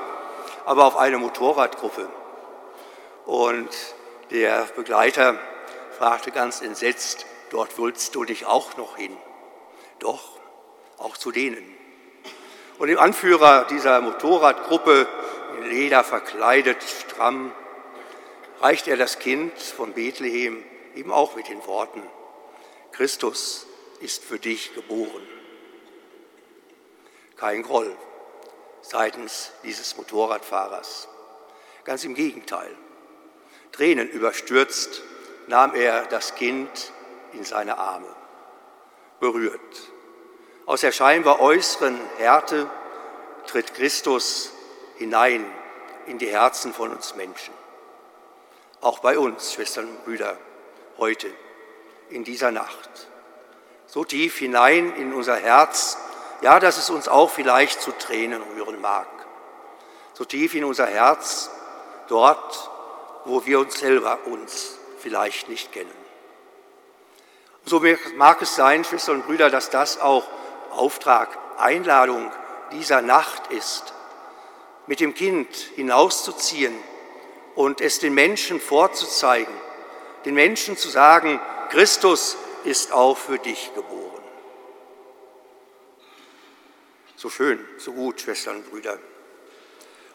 aber 0.67 0.85
auf 0.85 0.99
eine 0.99 1.17
Motorradgruppe. 1.17 2.07
Und 3.25 3.71
der 4.31 4.67
Begleiter 4.77 5.39
fragte 5.97 6.31
ganz 6.31 6.61
entsetzt, 6.61 7.25
dort 7.49 7.79
willst 7.79 8.15
du 8.15 8.25
dich 8.25 8.45
auch 8.45 8.77
noch 8.77 8.99
hin? 8.99 9.17
Doch, 9.99 10.23
auch 10.99 11.17
zu 11.17 11.31
denen. 11.31 11.65
Und 12.79 12.89
dem 12.89 12.99
Anführer 12.99 13.65
dieser 13.71 14.01
Motorradgruppe, 14.03 15.07
Leder 15.65 16.05
verkleidet, 16.05 16.83
stramm, 16.83 17.53
reicht 18.61 18.89
er 18.89 18.97
das 18.97 19.19
Kind 19.19 19.59
von 19.59 19.93
Bethlehem 19.93 20.63
eben 20.95 21.13
auch 21.13 21.37
mit 21.37 21.49
den 21.49 21.65
Worten, 21.67 22.03
Christus 22.93 23.67
ist 24.01 24.25
für 24.25 24.39
dich 24.39 24.75
geboren. 24.75 25.27
Kein 27.37 27.63
Groll 27.63 27.97
seitens 28.83 29.53
dieses 29.65 29.97
Motorradfahrers. 29.97 31.09
Ganz 31.85 32.05
im 32.05 32.15
Gegenteil. 32.15 32.71
Tränen 33.73 34.09
überstürzt 34.09 35.03
nahm 35.47 35.75
er 35.75 36.05
das 36.07 36.35
Kind 36.35 36.93
in 37.33 37.45
seine 37.45 37.79
Arme. 37.79 38.15
Berührt. 39.19 39.93
Aus 40.67 40.83
der 40.83 40.93
scheinbar 40.93 41.41
äußeren 41.41 41.99
Härte 42.19 42.71
tritt 43.47 43.75
Christus 43.75 44.53
hinein 44.97 45.45
in 46.07 46.19
die 46.19 46.29
Herzen 46.29 46.73
von 46.73 46.91
uns 46.91 47.15
Menschen. 47.15 47.55
Auch 48.81 48.99
bei 48.99 49.19
uns, 49.19 49.53
Schwestern 49.53 49.89
und 49.89 50.05
Brüder, 50.05 50.37
heute, 50.99 51.29
in 52.11 52.25
dieser 52.25 52.51
Nacht. 52.51 53.09
So 53.87 54.05
tief 54.05 54.39
hinein 54.39 54.95
in 54.97 55.13
unser 55.13 55.37
Herz, 55.37 55.99
ja, 56.41 56.59
dass 56.59 56.79
es 56.79 56.91
uns 56.91 57.09
auch 57.09 57.31
vielleicht 57.31 57.81
zu 57.81 57.93
Tränen 57.93 58.43
rühren 58.43 58.81
mag. 58.81 59.07
So 60.15 60.25
tief 60.25 60.55
in 60.55 60.65
unser 60.65 60.87
Herz, 60.87 61.51
dort, 62.09 62.71
wo 63.25 63.47
wir 63.47 63.61
uns 63.61 63.79
selber 63.79 64.19
uns 64.27 64.79
vielleicht 64.99 65.49
nicht 65.49 65.73
kennen. 65.73 66.03
So 67.65 67.83
mag 68.17 68.43
es 68.43 68.57
sein, 68.57 68.85
Schwestern 68.85 69.17
und 69.17 69.27
Brüder, 69.27 69.49
dass 69.49 69.71
das 69.71 70.01
auch 70.01 70.25
Auftrag, 70.73 71.29
Einladung 71.59 72.33
dieser 72.73 73.03
Nacht 73.03 73.53
ist, 73.53 73.95
mit 74.87 75.01
dem 75.01 75.15
Kind 75.15 75.49
hinauszuziehen 75.77 76.77
und 77.55 77.81
es 77.81 77.99
den 77.99 78.15
Menschen 78.15 78.61
vorzuzeigen, 78.61 79.55
den 80.25 80.35
Menschen 80.35 80.77
zu 80.77 80.89
sagen, 80.89 81.41
Christus 81.71 82.37
ist 82.65 82.93
auch 82.93 83.17
für 83.17 83.39
dich 83.39 83.73
geboren. 83.75 84.23
So 87.17 87.31
schön, 87.31 87.65
so 87.79 87.93
gut, 87.93 88.21
Schwestern 88.21 88.57
und 88.57 88.71
Brüder. 88.71 88.99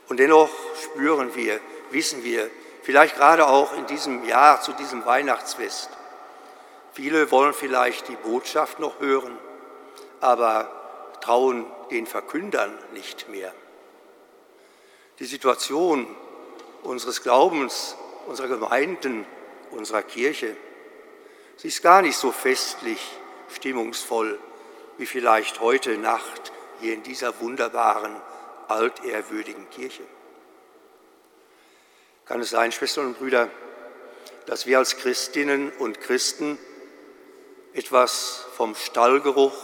Und 0.10 0.18
dennoch 0.18 0.50
spüren 0.82 1.36
wir, 1.36 1.60
wissen 1.92 2.24
wir, 2.24 2.50
vielleicht 2.84 3.16
gerade 3.16 3.48
auch 3.48 3.76
in 3.78 3.86
diesem 3.88 4.26
Jahr 4.26 4.62
zu 4.62 4.74
diesem 4.74 5.06
Weihnachtsfest, 5.06 5.90
viele 6.94 7.32
wollen 7.32 7.54
vielleicht 7.54 8.08
die 8.08 8.16
Botschaft 8.16 8.80
noch 8.80 9.00
hören, 9.00 9.38
aber 10.20 10.72
trauen 11.22 11.66
den 11.92 12.08
Verkündern 12.08 12.78
nicht 12.94 13.30
mehr. 13.30 13.54
Die 15.20 15.26
Situation 15.26 16.08
unseres 16.84 17.24
Glaubens, 17.24 17.96
unserer 18.28 18.48
Gemeinden, 18.48 19.26
unserer 19.72 20.04
Kirche, 20.04 20.56
sie 21.58 21.70
ist 21.70 21.82
gar 21.82 22.02
nicht 22.02 22.18
so 22.18 22.32
festlich, 22.32 23.00
stimmungsvoll 23.54 24.40
wie 24.98 25.06
vielleicht 25.06 25.60
heute 25.60 25.98
Nacht 25.98 26.52
hier 26.80 26.94
in 26.94 27.04
dieser 27.04 27.40
wunderbaren, 27.40 28.16
altehrwürdigen 28.68 29.70
Kirche. 29.70 30.04
Kann 32.26 32.42
es 32.42 32.50
sein, 32.50 32.72
Schwestern 32.72 33.08
und 33.08 33.20
Brüder, 33.20 33.50
dass 34.46 34.66
wir 34.66 34.78
als 34.78 34.98
Christinnen 34.98 35.72
und 35.72 36.02
Christen 36.02 36.58
etwas 37.74 38.46
vom 38.56 38.76
Stallgeruch 38.76 39.56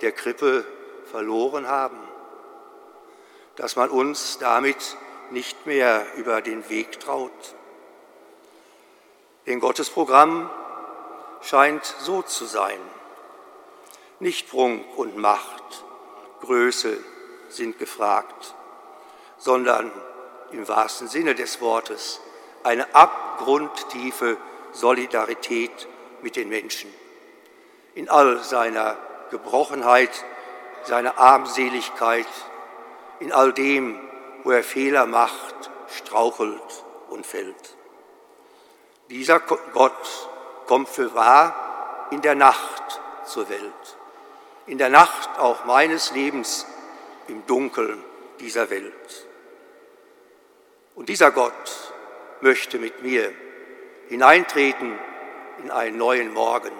der 0.00 0.12
Krippe 0.12 0.66
verloren 1.10 1.68
haben, 1.68 1.98
dass 3.56 3.76
man 3.76 3.90
uns 3.90 4.38
damit 4.38 4.96
nicht 5.30 5.66
mehr 5.66 6.06
über 6.16 6.40
den 6.42 6.68
Weg 6.68 7.00
traut. 7.00 7.32
Denn 9.46 9.60
Gottes 9.60 9.90
Programm 9.90 10.50
scheint 11.40 11.84
so 11.84 12.22
zu 12.22 12.44
sein. 12.44 12.78
Nicht 14.18 14.48
Prunk 14.50 14.84
und 14.96 15.16
Macht, 15.16 15.84
Größe 16.40 16.98
sind 17.48 17.78
gefragt, 17.78 18.54
sondern 19.38 19.90
im 20.52 20.66
wahrsten 20.68 21.08
Sinne 21.08 21.34
des 21.34 21.60
Wortes 21.60 22.20
eine 22.62 22.94
abgrundtiefe 22.94 24.36
Solidarität 24.72 25.88
mit 26.22 26.36
den 26.36 26.48
Menschen. 26.48 26.92
In 27.94 28.08
all 28.08 28.42
seiner 28.42 28.96
Gebrochenheit, 29.30 30.10
seiner 30.84 31.18
Armseligkeit, 31.18 32.26
in 33.20 33.32
all 33.32 33.52
dem, 33.52 33.98
wo 34.44 34.50
er 34.50 34.62
Fehler 34.62 35.06
macht, 35.06 35.70
strauchelt 35.88 36.84
und 37.10 37.26
fällt. 37.26 37.76
Dieser 39.10 39.40
Gott 39.40 40.28
kommt 40.66 40.88
für 40.88 41.14
wahr 41.14 42.08
in 42.10 42.22
der 42.22 42.34
Nacht 42.34 43.00
zur 43.24 43.48
Welt 43.48 43.96
in 44.66 44.78
der 44.78 44.88
Nacht 44.88 45.38
auch 45.38 45.64
meines 45.64 46.10
Lebens 46.12 46.66
im 47.28 47.46
Dunkeln 47.46 48.02
dieser 48.40 48.68
Welt. 48.70 49.26
Und 50.94 51.08
dieser 51.08 51.30
Gott 51.30 51.92
möchte 52.40 52.78
mit 52.78 53.02
mir 53.02 53.32
hineintreten 54.08 54.98
in 55.62 55.70
einen 55.70 55.96
neuen 55.96 56.32
Morgen, 56.32 56.72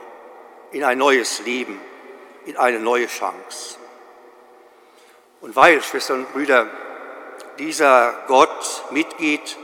in 0.72 0.84
ein 0.84 0.99
neues 0.99 1.45
Leben, 1.45 1.80
in 2.45 2.57
eine 2.57 2.80
neue 2.80 3.07
Chance. 3.07 3.78
Und 5.47 5.55
weil, 5.55 5.80
Schwestern 5.80 6.24
und 6.24 6.32
Brüder, 6.32 6.66
dieser 7.61 8.24
Gott 8.26 8.82
mitgeht, 8.90 9.57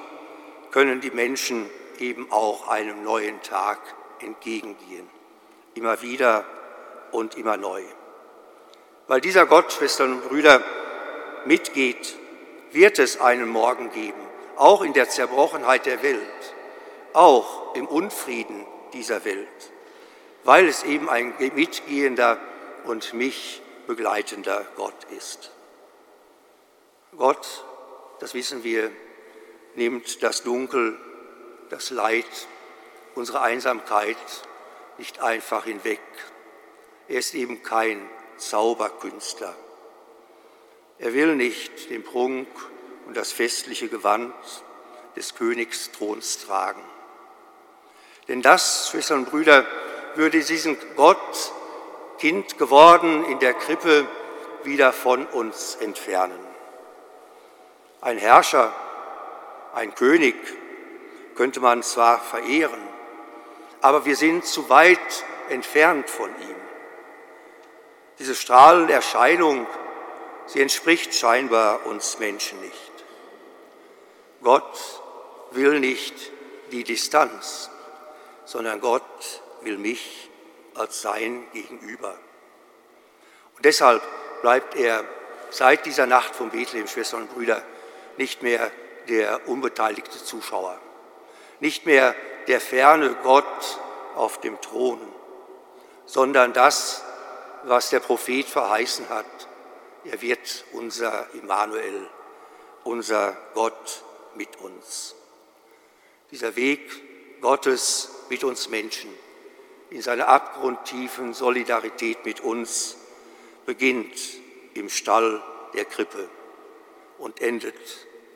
können 0.71 1.01
die 1.01 1.11
Menschen 1.11 1.69
eben 1.99 2.31
auch 2.31 2.69
einem 2.69 3.03
neuen 3.03 3.43
Tag 3.43 3.81
entgegengehen. 4.21 5.11
Immer 5.75 6.01
wieder 6.01 6.45
und 7.11 7.37
immer 7.37 7.57
neu. 7.57 7.83
Weil 9.09 9.21
dieser 9.21 9.45
Gott, 9.47 9.73
Schwestern 9.73 10.13
und 10.13 10.29
Brüder, 10.29 10.63
mitgeht, 11.47 12.17
wird 12.71 13.01
es 13.01 13.21
einen 13.21 13.49
Morgen 13.49 13.91
geben, 13.91 14.23
auch 14.55 14.83
in 14.83 14.93
der 14.93 15.09
Zerbrochenheit 15.09 15.87
der 15.87 16.01
Welt, 16.05 16.55
auch 17.13 17.75
im 17.75 17.89
Unfrieden 17.89 18.65
dieser 18.93 19.25
Welt, 19.25 19.73
weil 20.45 20.69
es 20.69 20.85
eben 20.85 21.11
ein 21.11 21.35
mitgehender 21.57 22.39
und 22.85 23.15
mich 23.15 23.61
begleitender 23.89 24.65
Gott 24.77 24.95
ist. 25.19 25.51
Gott, 27.17 27.65
das 28.21 28.33
wissen 28.33 28.65
wir, 28.65 28.91
nimmt 29.75 30.23
das 30.23 30.43
Dunkel, 30.43 30.99
das 31.69 31.91
Leid, 31.91 32.25
unsere 33.15 33.43
Einsamkeit 33.43 34.17
nicht 34.97 35.21
einfach 35.21 35.65
hinweg. 35.65 36.01
Er 37.09 37.19
ist 37.19 37.35
eben 37.35 37.63
kein 37.63 38.09
Zauberkünstler. 38.39 39.55
Er 40.99 41.13
will 41.13 41.37
nicht 41.37 41.91
den 41.91 42.03
Prunk 42.03 42.49
und 43.07 43.17
das 43.17 43.31
festliche 43.31 43.89
Gewand 43.89 44.35
des 45.15 45.35
Königsthrons 45.35 46.47
tragen. 46.47 46.83
Denn 48.29 48.41
das, 48.41 48.89
Schwestern 48.89 49.21
und 49.21 49.31
Brüder, 49.31 49.67
würde 50.15 50.41
diesen 50.41 50.79
Gott, 50.97 51.53
Kind 52.19 52.57
geworden 52.57 53.25
in 53.27 53.39
der 53.39 53.53
Krippe, 53.53 54.07
wieder 54.65 54.93
von 54.93 55.27
uns 55.27 55.75
entfernen. 55.75 56.52
Ein 58.03 58.19
Herrscher, 58.19 58.75
ein 59.75 59.95
König 59.95 60.35
könnte 61.37 61.61
man 61.61 61.85
zwar 61.85 62.19
verehren, 62.19 62.81
aber 63.81 64.05
wir 64.05 64.17
sind 64.17 64.45
zu 64.45 64.69
weit 64.69 64.99
entfernt 65.51 66.11
von 66.11 66.29
ihm. 66.29 66.57
Diese 68.19 68.35
strahlende 68.35 68.93
Erscheinung, 68.93 69.69
sie 70.47 70.61
entspricht 70.61 71.15
scheinbar 71.15 71.87
uns 71.87 72.19
Menschen 72.19 72.61
nicht. 72.61 72.93
Gott 74.43 75.01
will 75.53 75.79
nicht 75.79 76.33
die 76.73 76.83
Distanz, 76.83 77.71
sondern 78.45 78.81
Gott 78.81 79.43
will 79.61 79.79
mich 79.79 80.29
als 80.75 81.03
sein 81.03 81.47
Gegenüber. 81.53 82.19
Und 83.55 83.65
deshalb 83.65 84.03
bleibt 84.41 84.75
er 84.75 85.05
seit 85.51 85.87
dieser 85.87 86.07
Nacht 86.07 86.35
von 86.35 86.51
Bethlehem, 86.51 86.89
Schwestern 86.89 87.23
und 87.23 87.35
Brüder, 87.35 87.63
nicht 88.19 88.43
mehr 88.43 88.71
der 89.09 89.49
unbeteiligte 89.49 90.23
Zuschauer, 90.23 90.79
nicht 91.61 91.87
mehr 91.87 92.15
der 92.47 92.61
ferne 92.61 93.15
Gott 93.23 93.79
auf 94.15 94.41
dem 94.41 94.61
Thron, 94.61 95.01
sondern 96.07 96.53
das, 96.53 97.03
was 97.65 97.91
der 97.91 98.01
Prophet 98.01 98.47
verheißen 98.47 99.09
hat. 99.09 99.27
Er 100.05 100.21
wird 100.21 100.65
unser 100.73 101.33
Immanuel, 101.35 102.09
unser 102.85 103.37
Gott 103.55 104.03
mit 104.35 104.57
uns. 104.57 105.15
Dieser 106.31 106.57
Weg 106.57 107.41
Gottes 107.41 108.11
mit 108.29 108.45
uns 108.45 108.69
Menschen 108.69 109.11
in 109.91 110.01
seiner 110.01 110.29
abgrundtiefen 110.29 111.35
Solidarität 111.35 112.25
mit 112.25 112.41
uns 112.41 112.97
beginnt 113.67 114.19
im 114.75 114.89
Stall 114.89 115.43
der 115.75 115.85
Krippe 115.85 116.29
und 117.23 117.41
endet 117.41 117.77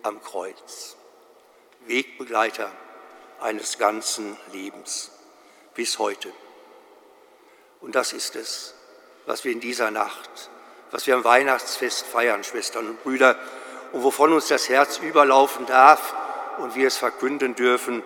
am 0.03 0.23
Kreuz. 0.23 0.97
Wegbegleiter 1.87 2.71
eines 3.41 3.79
ganzen 3.79 4.37
Lebens 4.53 5.11
bis 5.75 5.99
heute. 5.99 6.33
Und 7.81 7.97
das 7.97 8.13
ist 8.13 8.37
es, 8.37 8.75
was 9.27 9.45
wir 9.45 9.51
in 9.51 9.61
dieser 9.61 9.91
Nacht, 9.91 10.51
was 10.93 11.07
wir 11.09 11.17
am 11.17 11.25
Weihnachtsfest 11.25 12.07
feiern, 12.07 12.45
Schwestern 12.45 12.89
und 12.89 13.03
Brüder, 13.03 13.37
und 13.93 14.05
wovon 14.05 14.33
uns 14.33 14.49
das 14.49 14.69
Herz 14.69 14.99
überlaufen 14.99 15.67
darf 15.67 16.15
und 16.59 16.77
wir 16.77 16.87
es 16.87 16.97
verkünden 16.97 17.57
dürfen 17.57 18.05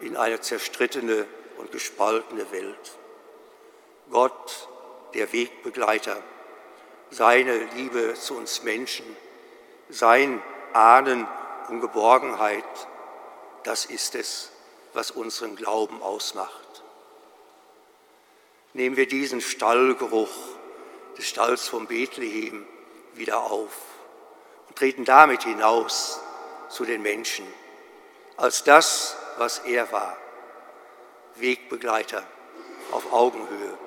in 0.00 0.16
eine 0.16 0.40
zerstrittene 0.40 1.26
und 1.58 1.70
gespaltene 1.70 2.50
Welt. 2.50 2.98
Gott, 4.10 4.68
der 5.14 5.32
Wegbegleiter, 5.32 6.20
seine 7.10 7.56
Liebe 7.76 8.14
zu 8.14 8.36
uns 8.36 8.64
Menschen, 8.64 9.04
sein 9.90 10.42
Ahnen 10.72 11.26
um 11.68 11.80
Geborgenheit, 11.80 12.64
das 13.64 13.84
ist 13.84 14.14
es, 14.14 14.50
was 14.92 15.10
unseren 15.10 15.56
Glauben 15.56 16.02
ausmacht. 16.02 16.82
Nehmen 18.72 18.96
wir 18.96 19.06
diesen 19.06 19.40
Stallgeruch 19.40 20.34
des 21.16 21.26
Stalls 21.26 21.68
von 21.68 21.86
Bethlehem 21.86 22.66
wieder 23.14 23.42
auf 23.42 23.72
und 24.68 24.76
treten 24.76 25.04
damit 25.04 25.42
hinaus 25.42 26.20
zu 26.68 26.84
den 26.84 27.02
Menschen 27.02 27.46
als 28.36 28.62
das, 28.62 29.16
was 29.38 29.58
er 29.60 29.90
war. 29.90 30.16
Wegbegleiter 31.36 32.22
auf 32.92 33.12
Augenhöhe. 33.12 33.78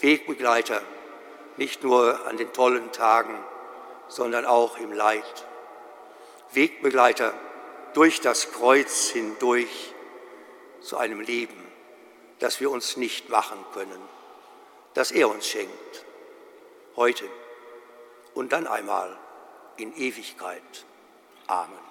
Wegbegleiter 0.00 0.80
nicht 1.56 1.82
nur 1.82 2.26
an 2.26 2.36
den 2.36 2.52
tollen 2.52 2.92
Tagen, 2.92 3.36
sondern 4.08 4.44
auch 4.44 4.78
im 4.78 4.92
Leid. 4.92 5.46
Wegbegleiter 6.52 7.34
durch 7.94 8.20
das 8.20 8.52
Kreuz 8.52 9.08
hindurch 9.08 9.94
zu 10.80 10.96
einem 10.96 11.20
Leben, 11.20 11.66
das 12.38 12.60
wir 12.60 12.70
uns 12.70 12.96
nicht 12.96 13.28
machen 13.28 13.58
können, 13.74 14.00
das 14.94 15.10
er 15.10 15.28
uns 15.28 15.46
schenkt, 15.46 16.04
heute 16.96 17.28
und 18.34 18.52
dann 18.52 18.66
einmal 18.66 19.16
in 19.76 19.94
Ewigkeit. 19.96 20.62
Amen. 21.46 21.87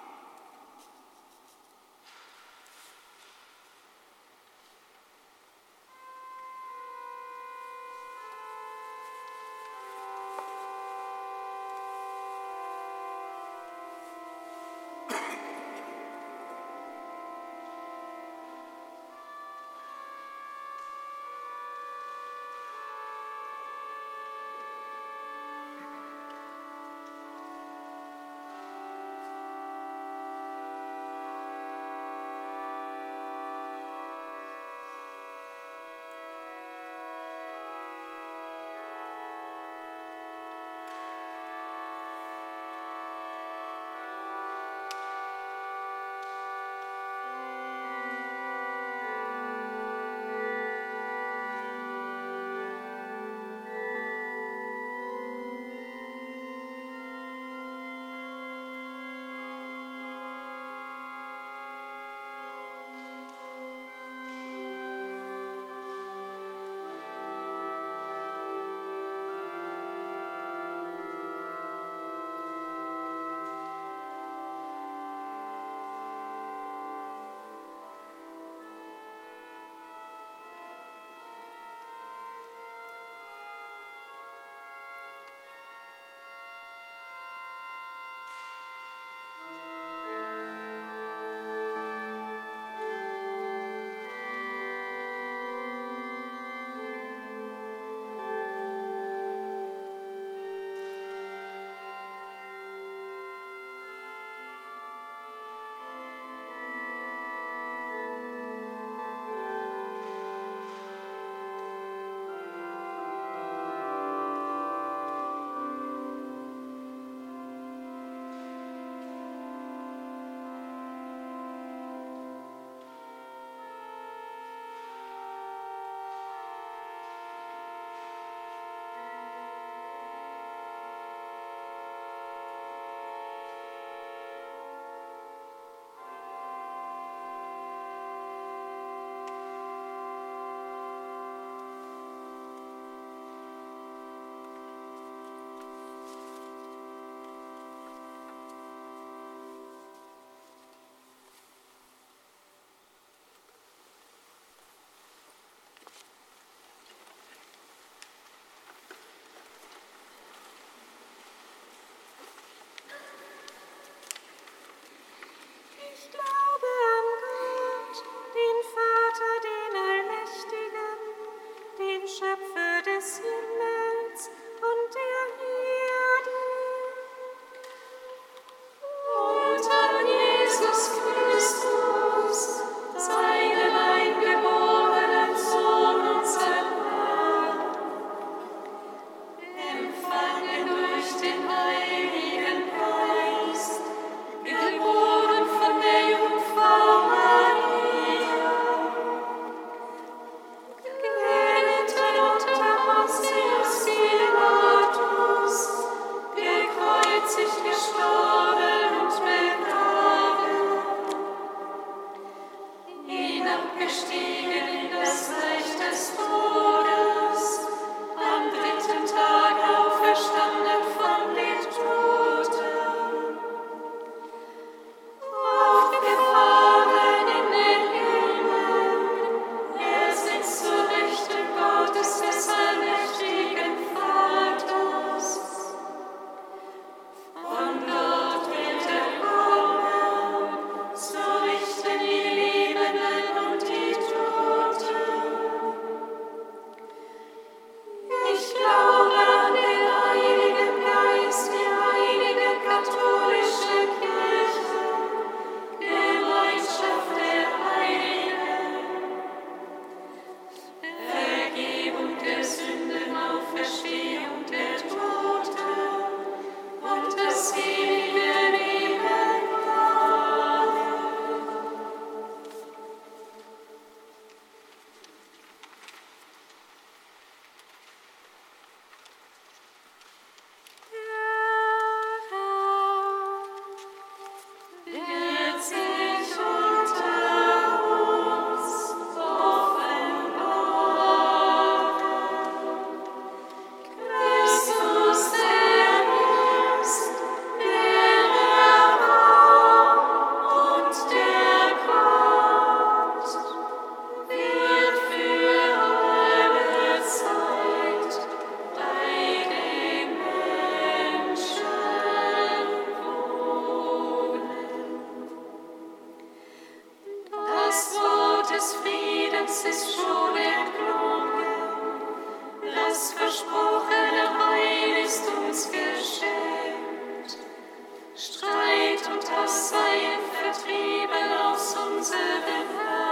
Leid 328.68 329.00
und 329.10 329.22
das 329.22 329.70
Seien 329.70 330.20
vertrieben 330.30 331.32
aus 331.32 331.74
unserem 331.76 332.68
Herzen. 332.76 333.07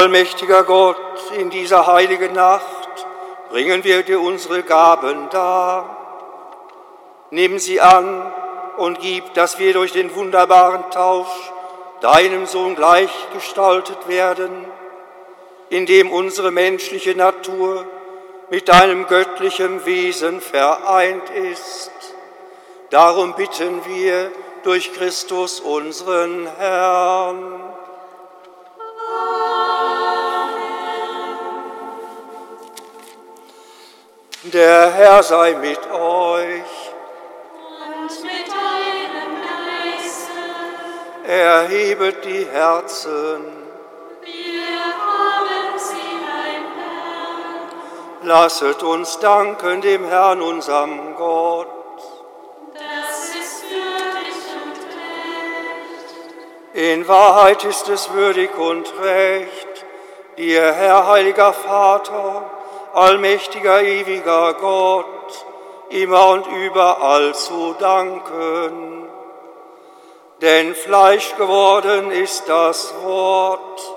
Allmächtiger 0.00 0.62
Gott, 0.62 0.96
in 1.36 1.50
dieser 1.50 1.86
heiligen 1.86 2.32
Nacht 2.32 3.06
bringen 3.50 3.84
wir 3.84 4.02
dir 4.02 4.18
unsere 4.18 4.62
Gaben 4.62 5.28
dar. 5.28 5.94
Nimm 7.28 7.58
sie 7.58 7.82
an 7.82 8.32
und 8.78 9.00
gib, 9.00 9.34
dass 9.34 9.58
wir 9.58 9.74
durch 9.74 9.92
den 9.92 10.14
wunderbaren 10.14 10.90
Tausch 10.90 11.52
deinem 12.00 12.46
Sohn 12.46 12.76
gleichgestaltet 12.76 14.08
werden, 14.08 14.64
indem 15.68 16.10
unsere 16.10 16.50
menschliche 16.50 17.14
Natur 17.14 17.84
mit 18.48 18.70
deinem 18.70 19.06
göttlichen 19.06 19.84
Wesen 19.84 20.40
vereint 20.40 21.28
ist. 21.28 21.92
Darum 22.88 23.34
bitten 23.34 23.84
wir 23.84 24.30
durch 24.62 24.94
Christus 24.94 25.60
unseren 25.60 26.48
Herrn. 26.56 27.69
Der 34.52 34.90
Herr 34.90 35.22
sei 35.22 35.54
mit 35.54 35.78
euch. 35.92 36.90
Und 37.86 38.22
mit 38.24 38.48
deinem 38.48 39.32
Geiste. 39.46 40.42
Erhebet 41.24 42.24
die 42.24 42.46
Herzen. 42.46 43.44
Wir 44.22 44.82
haben 45.06 45.78
sie, 45.78 46.16
mein 46.26 46.64
Herr. 46.80 48.26
Lasset 48.26 48.82
uns 48.82 49.20
danken 49.20 49.82
dem 49.82 50.08
Herrn, 50.08 50.42
unserem 50.42 51.14
Gott. 51.14 51.68
Das 52.74 53.28
ist 53.28 53.62
würdig 53.70 54.34
und 54.64 54.78
recht. 56.74 56.94
In 56.94 57.06
Wahrheit 57.06 57.62
ist 57.64 57.88
es 57.88 58.12
würdig 58.12 58.56
und 58.58 58.92
recht, 59.00 59.84
dir, 60.38 60.72
Herr, 60.72 61.06
heiliger 61.06 61.52
Vater, 61.52 62.50
allmächtiger, 62.94 63.82
ewiger 63.82 64.54
Gott, 64.54 65.06
immer 65.90 66.28
und 66.28 66.46
überall 66.46 67.34
zu 67.34 67.74
danken. 67.78 69.08
Denn 70.40 70.74
Fleisch 70.74 71.36
geworden 71.36 72.10
ist 72.10 72.48
das 72.48 72.94
Wort, 73.02 73.96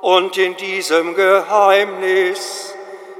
und 0.00 0.36
in 0.36 0.56
diesem 0.56 1.14
Geheimnis 1.14 2.74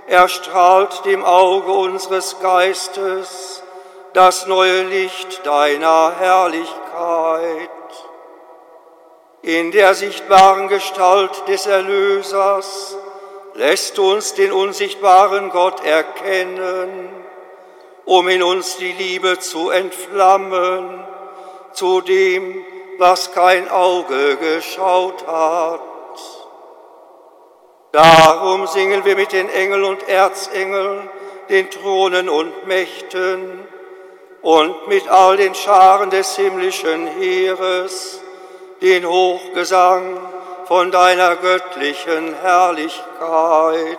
erstrahlt 0.06 1.04
dem 1.06 1.24
Auge 1.24 1.72
unseres 1.72 2.38
Geistes 2.40 3.62
das 4.12 4.46
neue 4.46 4.82
Licht 4.82 5.44
deiner 5.44 6.14
Herrlichkeit. 6.18 7.70
In 9.42 9.72
der 9.72 9.94
sichtbaren 9.94 10.68
Gestalt 10.68 11.48
des 11.48 11.66
Erlösers, 11.66 12.96
lässt 13.54 13.98
uns 13.98 14.34
den 14.34 14.52
unsichtbaren 14.52 15.50
Gott 15.50 15.84
erkennen, 15.84 17.08
um 18.04 18.28
in 18.28 18.42
uns 18.42 18.76
die 18.76 18.92
Liebe 18.92 19.38
zu 19.38 19.70
entflammen 19.70 21.04
zu 21.72 22.00
dem, 22.00 22.64
was 22.98 23.32
kein 23.32 23.68
Auge 23.70 24.36
geschaut 24.36 25.26
hat. 25.26 25.80
Darum 27.92 28.66
singen 28.66 29.04
wir 29.04 29.16
mit 29.16 29.32
den 29.32 29.48
Engeln 29.48 29.84
und 29.84 30.08
Erzengeln, 30.08 31.08
den 31.48 31.70
Thronen 31.70 32.28
und 32.28 32.66
Mächten 32.66 33.66
und 34.42 34.88
mit 34.88 35.08
all 35.08 35.36
den 35.36 35.54
Scharen 35.54 36.10
des 36.10 36.36
himmlischen 36.36 37.06
Heeres 37.06 38.20
den 38.82 39.06
Hochgesang 39.06 40.18
von 40.66 40.90
deiner 40.90 41.36
göttlichen 41.36 42.34
Herrlichkeit. 42.34 43.98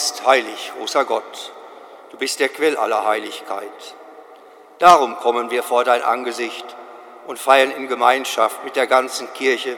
Bist 0.00 0.24
heilig, 0.24 0.72
großer 0.78 1.04
Gott. 1.04 1.52
Du 2.10 2.16
bist 2.16 2.40
der 2.40 2.48
Quell 2.48 2.78
aller 2.78 3.04
Heiligkeit. 3.06 3.94
Darum 4.78 5.14
kommen 5.16 5.50
wir 5.50 5.62
vor 5.62 5.84
dein 5.84 6.00
Angesicht 6.00 6.64
und 7.26 7.38
feiern 7.38 7.70
in 7.70 7.86
Gemeinschaft 7.86 8.64
mit 8.64 8.76
der 8.76 8.86
ganzen 8.86 9.30
Kirche 9.34 9.76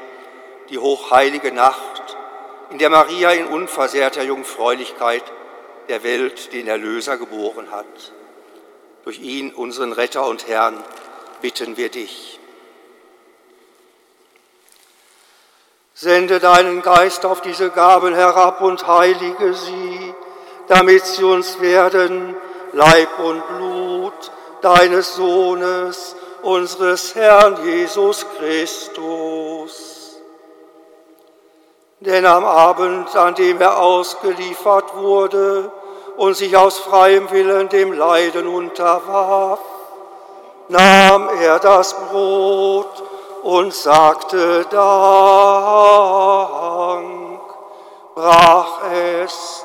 die 0.68 0.78
hochheilige 0.78 1.50
Nacht, 1.50 2.16
in 2.70 2.78
der 2.78 2.88
Maria 2.88 3.32
in 3.32 3.48
unversehrter 3.48 4.22
Jungfräulichkeit 4.22 5.24
der 5.88 6.04
Welt 6.04 6.52
den 6.52 6.68
Erlöser 6.68 7.16
geboren 7.16 7.72
hat. 7.72 8.12
Durch 9.02 9.18
ihn, 9.18 9.52
unseren 9.52 9.92
Retter 9.92 10.24
und 10.24 10.46
Herrn, 10.46 10.84
bitten 11.40 11.76
wir 11.76 11.88
dich. 11.88 12.38
Sende 16.02 16.40
deinen 16.40 16.82
Geist 16.82 17.24
auf 17.24 17.42
diese 17.42 17.70
Gaben 17.70 18.12
herab 18.12 18.60
und 18.60 18.88
heilige 18.88 19.54
sie, 19.54 20.11
damit 20.68 21.04
sie 21.04 21.24
uns 21.24 21.60
werden 21.60 22.36
Leib 22.72 23.18
und 23.18 23.42
Blut 23.48 24.32
deines 24.62 25.16
Sohnes, 25.16 26.16
unseres 26.42 27.14
Herrn 27.14 27.58
Jesus 27.64 28.26
Christus. 28.38 30.20
Denn 32.00 32.26
am 32.26 32.44
Abend, 32.44 33.14
an 33.14 33.34
dem 33.34 33.60
er 33.60 33.78
ausgeliefert 33.78 34.96
wurde 34.96 35.70
und 36.16 36.36
sich 36.36 36.56
aus 36.56 36.78
freiem 36.78 37.30
Willen 37.30 37.68
dem 37.68 37.92
Leiden 37.92 38.48
unterwarf, 38.48 39.60
nahm 40.68 41.28
er 41.40 41.58
das 41.60 41.94
Brot 41.94 43.02
und 43.42 43.72
sagte 43.72 44.64
Dank, 44.70 44.80
brach 48.14 48.80
es, 49.22 49.64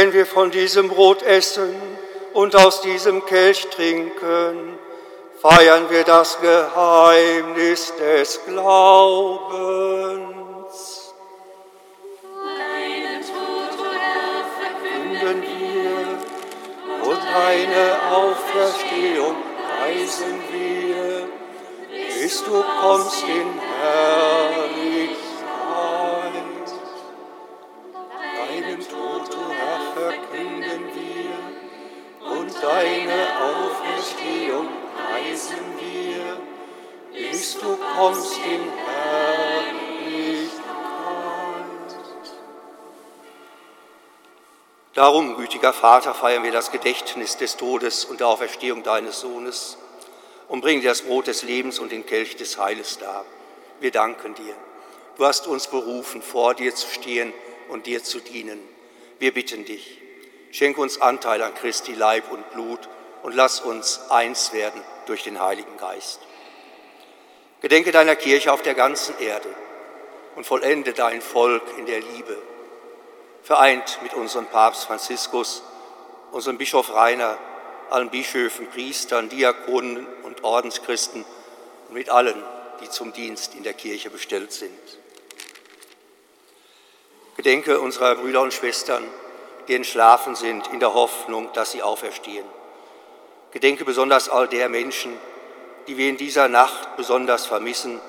Wenn 0.00 0.14
wir 0.14 0.24
von 0.24 0.50
diesem 0.50 0.88
Brot 0.88 1.22
essen 1.22 1.74
und 2.32 2.56
aus 2.56 2.80
diesem 2.80 3.26
Kelch 3.26 3.68
trinken, 3.68 4.78
feiern 5.42 5.90
wir 5.90 6.04
das 6.04 6.40
Geheimnis 6.40 7.92
des 7.98 8.40
Glaubens. 8.46 9.52
Deinen 12.32 13.20
Tod, 13.20 13.78
o 13.78 13.92
Herr, 13.92 14.46
verkünden 14.58 15.42
wir 15.42 17.10
und 17.10 17.20
deine 17.34 17.84
Auferstehung 18.10 19.36
preisen 19.68 20.40
wir, 20.50 21.28
bis 22.22 22.42
du 22.42 22.64
kommst 22.80 23.22
in 23.24 23.60
Herrlichkeit. 23.82 25.29
Deine 32.60 33.26
Auferstehung 33.40 34.68
preisen 34.94 35.58
wir, 35.78 36.40
bis 37.12 37.54
du 37.58 37.76
kommst 37.96 38.36
in 38.38 38.62
Herrlichkeit. 38.86 40.50
Darum, 44.94 45.36
gütiger 45.36 45.72
Vater, 45.72 46.14
feiern 46.14 46.42
wir 46.42 46.52
das 46.52 46.70
Gedächtnis 46.70 47.36
des 47.36 47.56
Todes 47.56 48.04
und 48.04 48.20
der 48.20 48.26
Auferstehung 48.28 48.82
deines 48.82 49.20
Sohnes 49.20 49.78
und 50.48 50.60
bringen 50.60 50.82
dir 50.82 50.90
das 50.90 51.02
Brot 51.02 51.28
des 51.28 51.42
Lebens 51.42 51.78
und 51.78 51.92
den 51.92 52.04
Kelch 52.04 52.36
des 52.36 52.58
Heiles 52.58 52.98
dar. 52.98 53.24
Wir 53.80 53.92
danken 53.92 54.34
dir. 54.34 54.54
Du 55.16 55.24
hast 55.24 55.46
uns 55.46 55.68
berufen, 55.68 56.22
vor 56.22 56.54
dir 56.54 56.74
zu 56.74 56.88
stehen 56.88 57.32
und 57.68 57.86
dir 57.86 58.02
zu 58.02 58.20
dienen. 58.20 58.60
Wir 59.18 59.32
bitten 59.32 59.64
dich 59.64 59.99
Schenke 60.50 60.80
uns 60.80 61.00
Anteil 61.00 61.42
an 61.42 61.54
Christi 61.54 61.94
Leib 61.94 62.30
und 62.30 62.50
Blut 62.50 62.88
und 63.22 63.34
lass 63.34 63.60
uns 63.60 64.10
eins 64.10 64.52
werden 64.52 64.82
durch 65.06 65.22
den 65.22 65.40
Heiligen 65.40 65.76
Geist. 65.76 66.20
Gedenke 67.60 67.92
deiner 67.92 68.16
Kirche 68.16 68.52
auf 68.52 68.62
der 68.62 68.74
ganzen 68.74 69.18
Erde 69.20 69.48
und 70.34 70.46
vollende 70.46 70.92
dein 70.92 71.20
Volk 71.20 71.62
in 71.76 71.86
der 71.86 72.00
Liebe, 72.00 72.36
vereint 73.42 73.98
mit 74.02 74.14
unserem 74.14 74.46
Papst 74.46 74.84
Franziskus, 74.84 75.62
unserem 76.32 76.58
Bischof 76.58 76.92
Rainer, 76.94 77.38
allen 77.90 78.10
Bischöfen, 78.10 78.68
Priestern, 78.68 79.28
Diakonen 79.28 80.06
und 80.22 80.42
Ordenschristen 80.42 81.24
und 81.88 81.94
mit 81.94 82.08
allen, 82.08 82.42
die 82.80 82.88
zum 82.88 83.12
Dienst 83.12 83.54
in 83.54 83.62
der 83.62 83.74
Kirche 83.74 84.10
bestellt 84.10 84.52
sind. 84.52 84.78
Gedenke 87.36 87.80
unserer 87.80 88.16
Brüder 88.16 88.42
und 88.42 88.52
Schwestern, 88.52 89.04
die 89.68 89.74
entschlafen 89.74 90.34
sind, 90.34 90.66
in 90.68 90.80
der 90.80 90.94
Hoffnung, 90.94 91.52
dass 91.52 91.72
sie 91.72 91.82
auferstehen. 91.82 92.46
Gedenke 93.52 93.84
besonders 93.84 94.28
all 94.28 94.48
der 94.48 94.68
Menschen, 94.68 95.16
die 95.86 95.96
wir 95.96 96.08
in 96.08 96.16
dieser 96.16 96.48
Nacht 96.48 96.96
besonders 96.96 97.46
vermissen, 97.46 98.00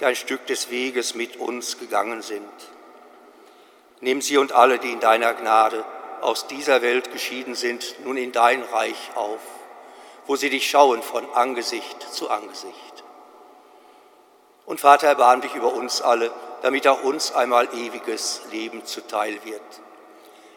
die 0.00 0.04
ein 0.04 0.16
Stück 0.16 0.46
des 0.46 0.70
Weges 0.70 1.14
mit 1.14 1.36
uns 1.36 1.78
gegangen 1.78 2.22
sind. 2.22 2.42
Nimm 4.00 4.20
sie 4.20 4.36
und 4.36 4.52
alle, 4.52 4.78
die 4.78 4.92
in 4.92 5.00
deiner 5.00 5.32
Gnade 5.34 5.84
aus 6.20 6.46
dieser 6.46 6.82
Welt 6.82 7.12
geschieden 7.12 7.54
sind, 7.54 7.96
nun 8.04 8.16
in 8.16 8.32
dein 8.32 8.62
Reich 8.62 9.10
auf, 9.14 9.40
wo 10.26 10.36
sie 10.36 10.50
dich 10.50 10.68
schauen 10.68 11.02
von 11.02 11.24
Angesicht 11.32 12.02
zu 12.12 12.30
Angesicht. 12.30 13.04
Und 14.66 14.80
Vater, 14.80 15.08
erbarm 15.08 15.40
dich 15.40 15.54
über 15.54 15.72
uns 15.72 16.02
alle, 16.02 16.30
damit 16.62 16.86
auch 16.86 17.02
uns 17.02 17.32
einmal 17.32 17.68
ewiges 17.74 18.42
Leben 18.50 18.84
zuteil 18.84 19.38
wird 19.44 19.81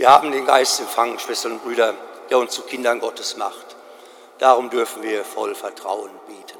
Wir 0.00 0.08
haben 0.08 0.32
den 0.32 0.46
Geist 0.46 0.80
empfangen, 0.80 1.18
Schwestern 1.18 1.52
und 1.52 1.62
Brüder, 1.62 1.92
der 2.30 2.38
uns 2.38 2.52
zu 2.52 2.62
Kindern 2.62 3.00
Gottes 3.00 3.36
macht. 3.36 3.76
Darum 4.38 4.70
dürfen 4.70 5.02
wir 5.02 5.26
voll 5.26 5.54
Vertrauen 5.54 6.08
bieten. 6.26 6.59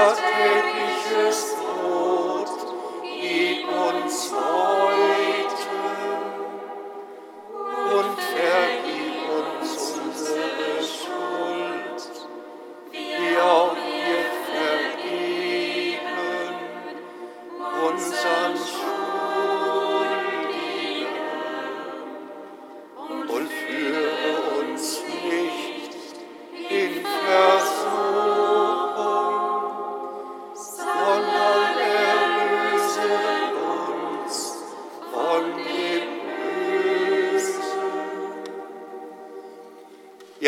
Lord. 0.00 0.29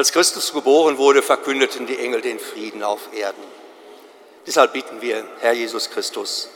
Als 0.00 0.12
Christus 0.12 0.54
geboren 0.54 0.96
wurde, 0.96 1.20
verkündeten 1.20 1.86
die 1.86 1.98
Engel 1.98 2.22
den 2.22 2.38
Frieden 2.38 2.82
auf 2.82 3.12
Erden. 3.12 3.44
Deshalb 4.46 4.72
bitten 4.72 5.02
wir, 5.02 5.26
Herr 5.40 5.52
Jesus 5.52 5.90
Christus, 5.90 6.48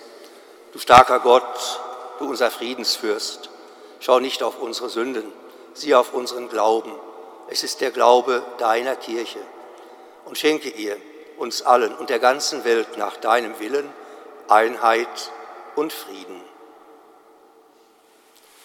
du 0.72 0.78
starker 0.78 1.20
Gott, 1.20 1.78
du 2.18 2.30
unser 2.30 2.50
Friedensfürst, 2.50 3.50
schau 4.00 4.18
nicht 4.18 4.42
auf 4.42 4.58
unsere 4.62 4.88
Sünden, 4.88 5.30
sieh 5.74 5.94
auf 5.94 6.14
unseren 6.14 6.48
Glauben. 6.48 6.90
Es 7.50 7.64
ist 7.64 7.82
der 7.82 7.90
Glaube 7.90 8.42
deiner 8.56 8.96
Kirche. 8.96 9.40
Und 10.24 10.38
schenke 10.38 10.70
ihr, 10.70 10.96
uns 11.36 11.60
allen 11.60 11.94
und 11.94 12.08
der 12.08 12.20
ganzen 12.20 12.64
Welt 12.64 12.96
nach 12.96 13.18
deinem 13.18 13.60
Willen, 13.60 13.92
Einheit 14.48 15.30
und 15.76 15.92
Frieden. 15.92 16.40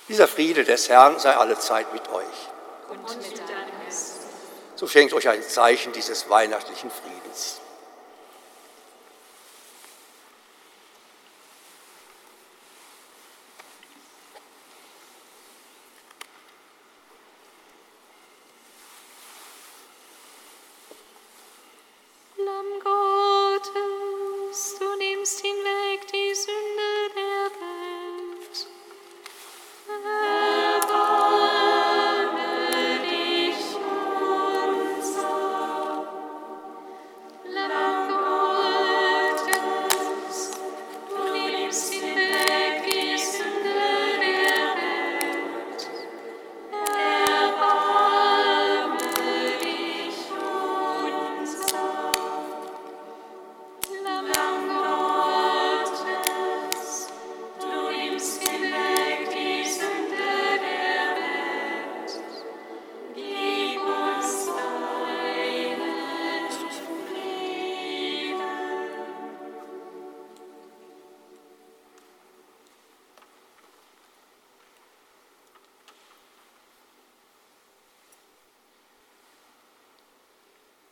Dieser 0.08 0.30
Friede 0.30 0.64
des 0.64 0.88
Herrn 0.88 1.20
sei 1.20 1.36
alle 1.36 1.60
Zeit 1.60 1.92
mit 1.92 2.08
euch. 2.14 2.24
Und 2.90 3.18
mit 3.18 3.40
deinem. 3.40 3.79
So 4.80 4.88
schenkt 4.88 5.14
euch 5.14 5.28
ein 5.28 5.44
Zeichen 5.44 5.92
dieses 5.92 6.30
weihnachtlichen 6.30 6.90
Friedens. 6.90 7.60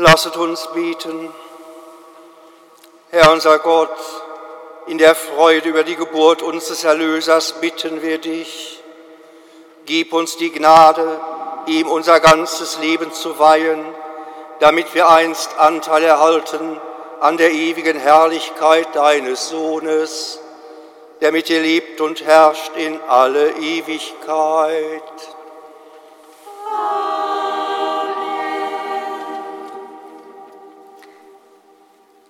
Lasset 0.00 0.36
uns 0.36 0.68
bieten. 0.74 1.28
Herr 3.10 3.32
unser 3.32 3.58
Gott, 3.58 3.98
in 4.86 4.96
der 4.96 5.16
Freude 5.16 5.68
über 5.68 5.82
die 5.82 5.96
Geburt 5.96 6.40
unseres 6.40 6.84
Erlösers 6.84 7.54
bitten 7.60 8.00
wir 8.00 8.18
dich. 8.18 8.80
Gib 9.86 10.12
uns 10.12 10.36
die 10.36 10.52
Gnade, 10.52 11.20
ihm 11.66 11.88
unser 11.88 12.20
ganzes 12.20 12.78
Leben 12.78 13.12
zu 13.12 13.40
weihen, 13.40 13.84
damit 14.60 14.94
wir 14.94 15.08
einst 15.08 15.58
Anteil 15.58 16.04
erhalten 16.04 16.80
an 17.18 17.36
der 17.36 17.50
ewigen 17.50 17.98
Herrlichkeit 17.98 18.94
deines 18.94 19.48
Sohnes, 19.48 20.38
der 21.20 21.32
mit 21.32 21.48
dir 21.48 21.60
lebt 21.60 22.00
und 22.00 22.24
herrscht 22.24 22.70
in 22.76 23.00
alle 23.08 23.50
Ewigkeit. 23.50 25.02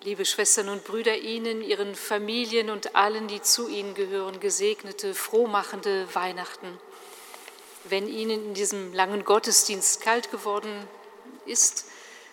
Liebe 0.04 0.24
Schwestern 0.24 0.68
und 0.68 0.84
Brüder, 0.84 1.16
Ihnen, 1.18 1.60
Ihren 1.60 1.96
Familien 1.96 2.70
und 2.70 2.94
allen, 2.94 3.26
die 3.26 3.42
zu 3.42 3.68
Ihnen 3.68 3.94
gehören, 3.94 4.38
gesegnete, 4.38 5.12
frohmachende 5.12 6.06
Weihnachten. 6.14 6.78
Wenn 7.82 8.06
Ihnen 8.06 8.46
in 8.46 8.54
diesem 8.54 8.92
langen 8.94 9.24
Gottesdienst 9.24 10.00
kalt 10.00 10.30
geworden 10.30 10.86
ist, 11.46 11.86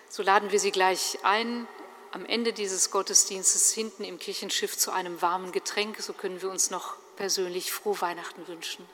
so 0.08 0.22
laden 0.22 0.52
wir 0.52 0.60
Sie 0.60 0.70
gleich 0.70 1.18
ein, 1.24 1.66
am 2.12 2.24
Ende 2.24 2.52
dieses 2.52 2.92
Gottesdienstes 2.92 3.72
hinten 3.72 4.04
im 4.04 4.20
Kirchenschiff 4.20 4.78
zu 4.78 4.92
einem 4.92 5.20
warmen 5.20 5.50
Getränk. 5.50 6.00
So 6.00 6.12
können 6.12 6.40
wir 6.42 6.50
uns 6.50 6.70
noch 6.70 6.94
persönlich 7.16 7.72
frohe 7.72 8.00
Weihnachten 8.00 8.46
wünschen. 8.46 8.86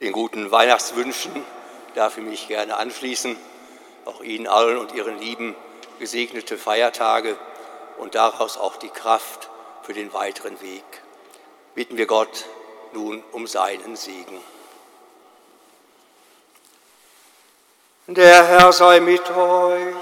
Den 0.00 0.12
guten 0.12 0.52
Weihnachtswünschen 0.52 1.44
darf 1.94 2.18
ich 2.18 2.24
mich 2.24 2.48
gerne 2.48 2.76
anschließen. 2.76 3.36
Auch 4.04 4.20
Ihnen 4.20 4.46
allen 4.46 4.78
und 4.78 4.92
Ihren 4.92 5.18
Lieben 5.18 5.56
gesegnete 5.98 6.58
Feiertage 6.58 7.36
und 7.98 8.14
daraus 8.14 8.58
auch 8.58 8.76
die 8.76 8.88
Kraft 8.90 9.48
für 9.82 9.92
den 9.92 10.12
weiteren 10.12 10.60
Weg. 10.60 10.84
Bitten 11.74 11.96
wir 11.96 12.06
Gott 12.06 12.44
nun 12.92 13.22
um 13.32 13.46
seinen 13.46 13.96
Segen. 13.96 14.40
Der 18.06 18.44
Herr 18.44 18.72
sei 18.72 19.00
mit 19.00 19.30
euch. 19.30 19.94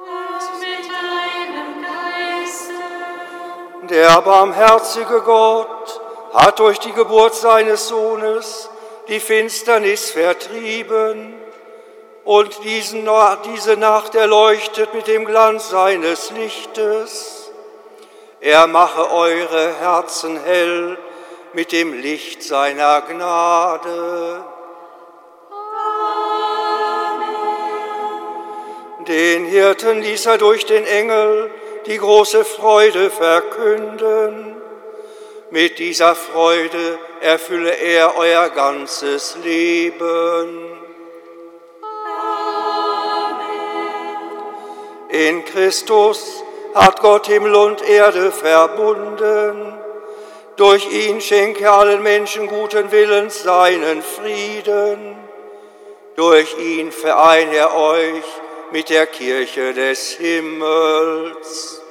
Und 0.00 0.60
mit 0.60 0.90
deinem 0.90 1.82
Geiste. 1.82 2.74
Der 3.88 4.20
barmherzige 4.22 5.20
Gott 5.22 6.00
hat 6.34 6.58
durch 6.58 6.80
die 6.80 6.92
Geburt 6.92 7.34
seines 7.34 7.88
Sohnes 7.88 8.68
die 9.12 9.20
Finsternis 9.20 10.10
vertrieben 10.10 11.34
und 12.24 12.64
diesen, 12.64 13.06
diese 13.44 13.76
Nacht 13.76 14.14
erleuchtet 14.14 14.94
mit 14.94 15.06
dem 15.06 15.26
Glanz 15.26 15.68
seines 15.68 16.30
Lichtes. 16.30 17.50
Er 18.40 18.66
mache 18.66 19.12
eure 19.12 19.74
Herzen 19.80 20.42
hell 20.42 20.96
mit 21.52 21.72
dem 21.72 21.92
Licht 22.00 22.42
seiner 22.42 23.02
Gnade. 23.02 24.46
Den 29.06 29.44
Hirten 29.44 30.00
ließ 30.00 30.24
er 30.24 30.38
durch 30.38 30.64
den 30.64 30.86
Engel 30.86 31.50
die 31.84 31.98
große 31.98 32.46
Freude 32.46 33.10
verkünden. 33.10 34.61
Mit 35.52 35.78
dieser 35.78 36.14
Freude 36.14 36.98
erfülle 37.20 37.72
er 37.72 38.16
euer 38.16 38.48
ganzes 38.48 39.36
Leben. 39.44 40.78
In 45.10 45.44
Christus 45.44 46.42
hat 46.74 47.02
Gott 47.02 47.26
Himmel 47.26 47.54
und 47.54 47.86
Erde 47.86 48.32
verbunden. 48.32 49.74
Durch 50.56 50.90
ihn 50.90 51.20
schenke 51.20 51.70
allen 51.70 52.02
Menschen 52.02 52.46
guten 52.46 52.90
Willens 52.90 53.42
seinen 53.42 54.02
Frieden. 54.02 55.18
Durch 56.16 56.56
ihn 56.56 56.90
vereine 56.90 57.56
er 57.56 57.76
euch 57.76 58.24
mit 58.70 58.88
der 58.88 59.06
Kirche 59.06 59.74
des 59.74 60.12
Himmels. 60.12 61.81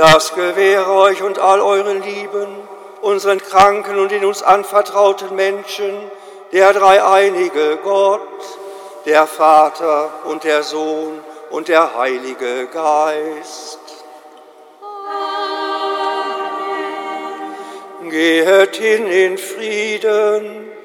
Das 0.00 0.34
gewähre 0.34 0.90
euch 0.92 1.22
und 1.22 1.38
all 1.38 1.60
euren 1.60 2.02
Lieben, 2.02 2.48
unseren 3.02 3.38
Kranken 3.38 3.98
und 3.98 4.10
den 4.10 4.24
uns 4.24 4.42
anvertrauten 4.42 5.36
Menschen, 5.36 5.94
der 6.52 6.72
dreieinige 6.72 7.76
Gott, 7.84 8.22
der 9.04 9.26
Vater 9.26 10.08
und 10.24 10.44
der 10.44 10.62
Sohn 10.62 11.22
und 11.50 11.68
der 11.68 11.98
Heilige 11.98 12.66
Geist. 12.68 13.78
Amen. 18.00 18.08
Gehet 18.08 18.76
hin 18.76 19.06
in 19.06 19.36
Frieden. 19.36 20.79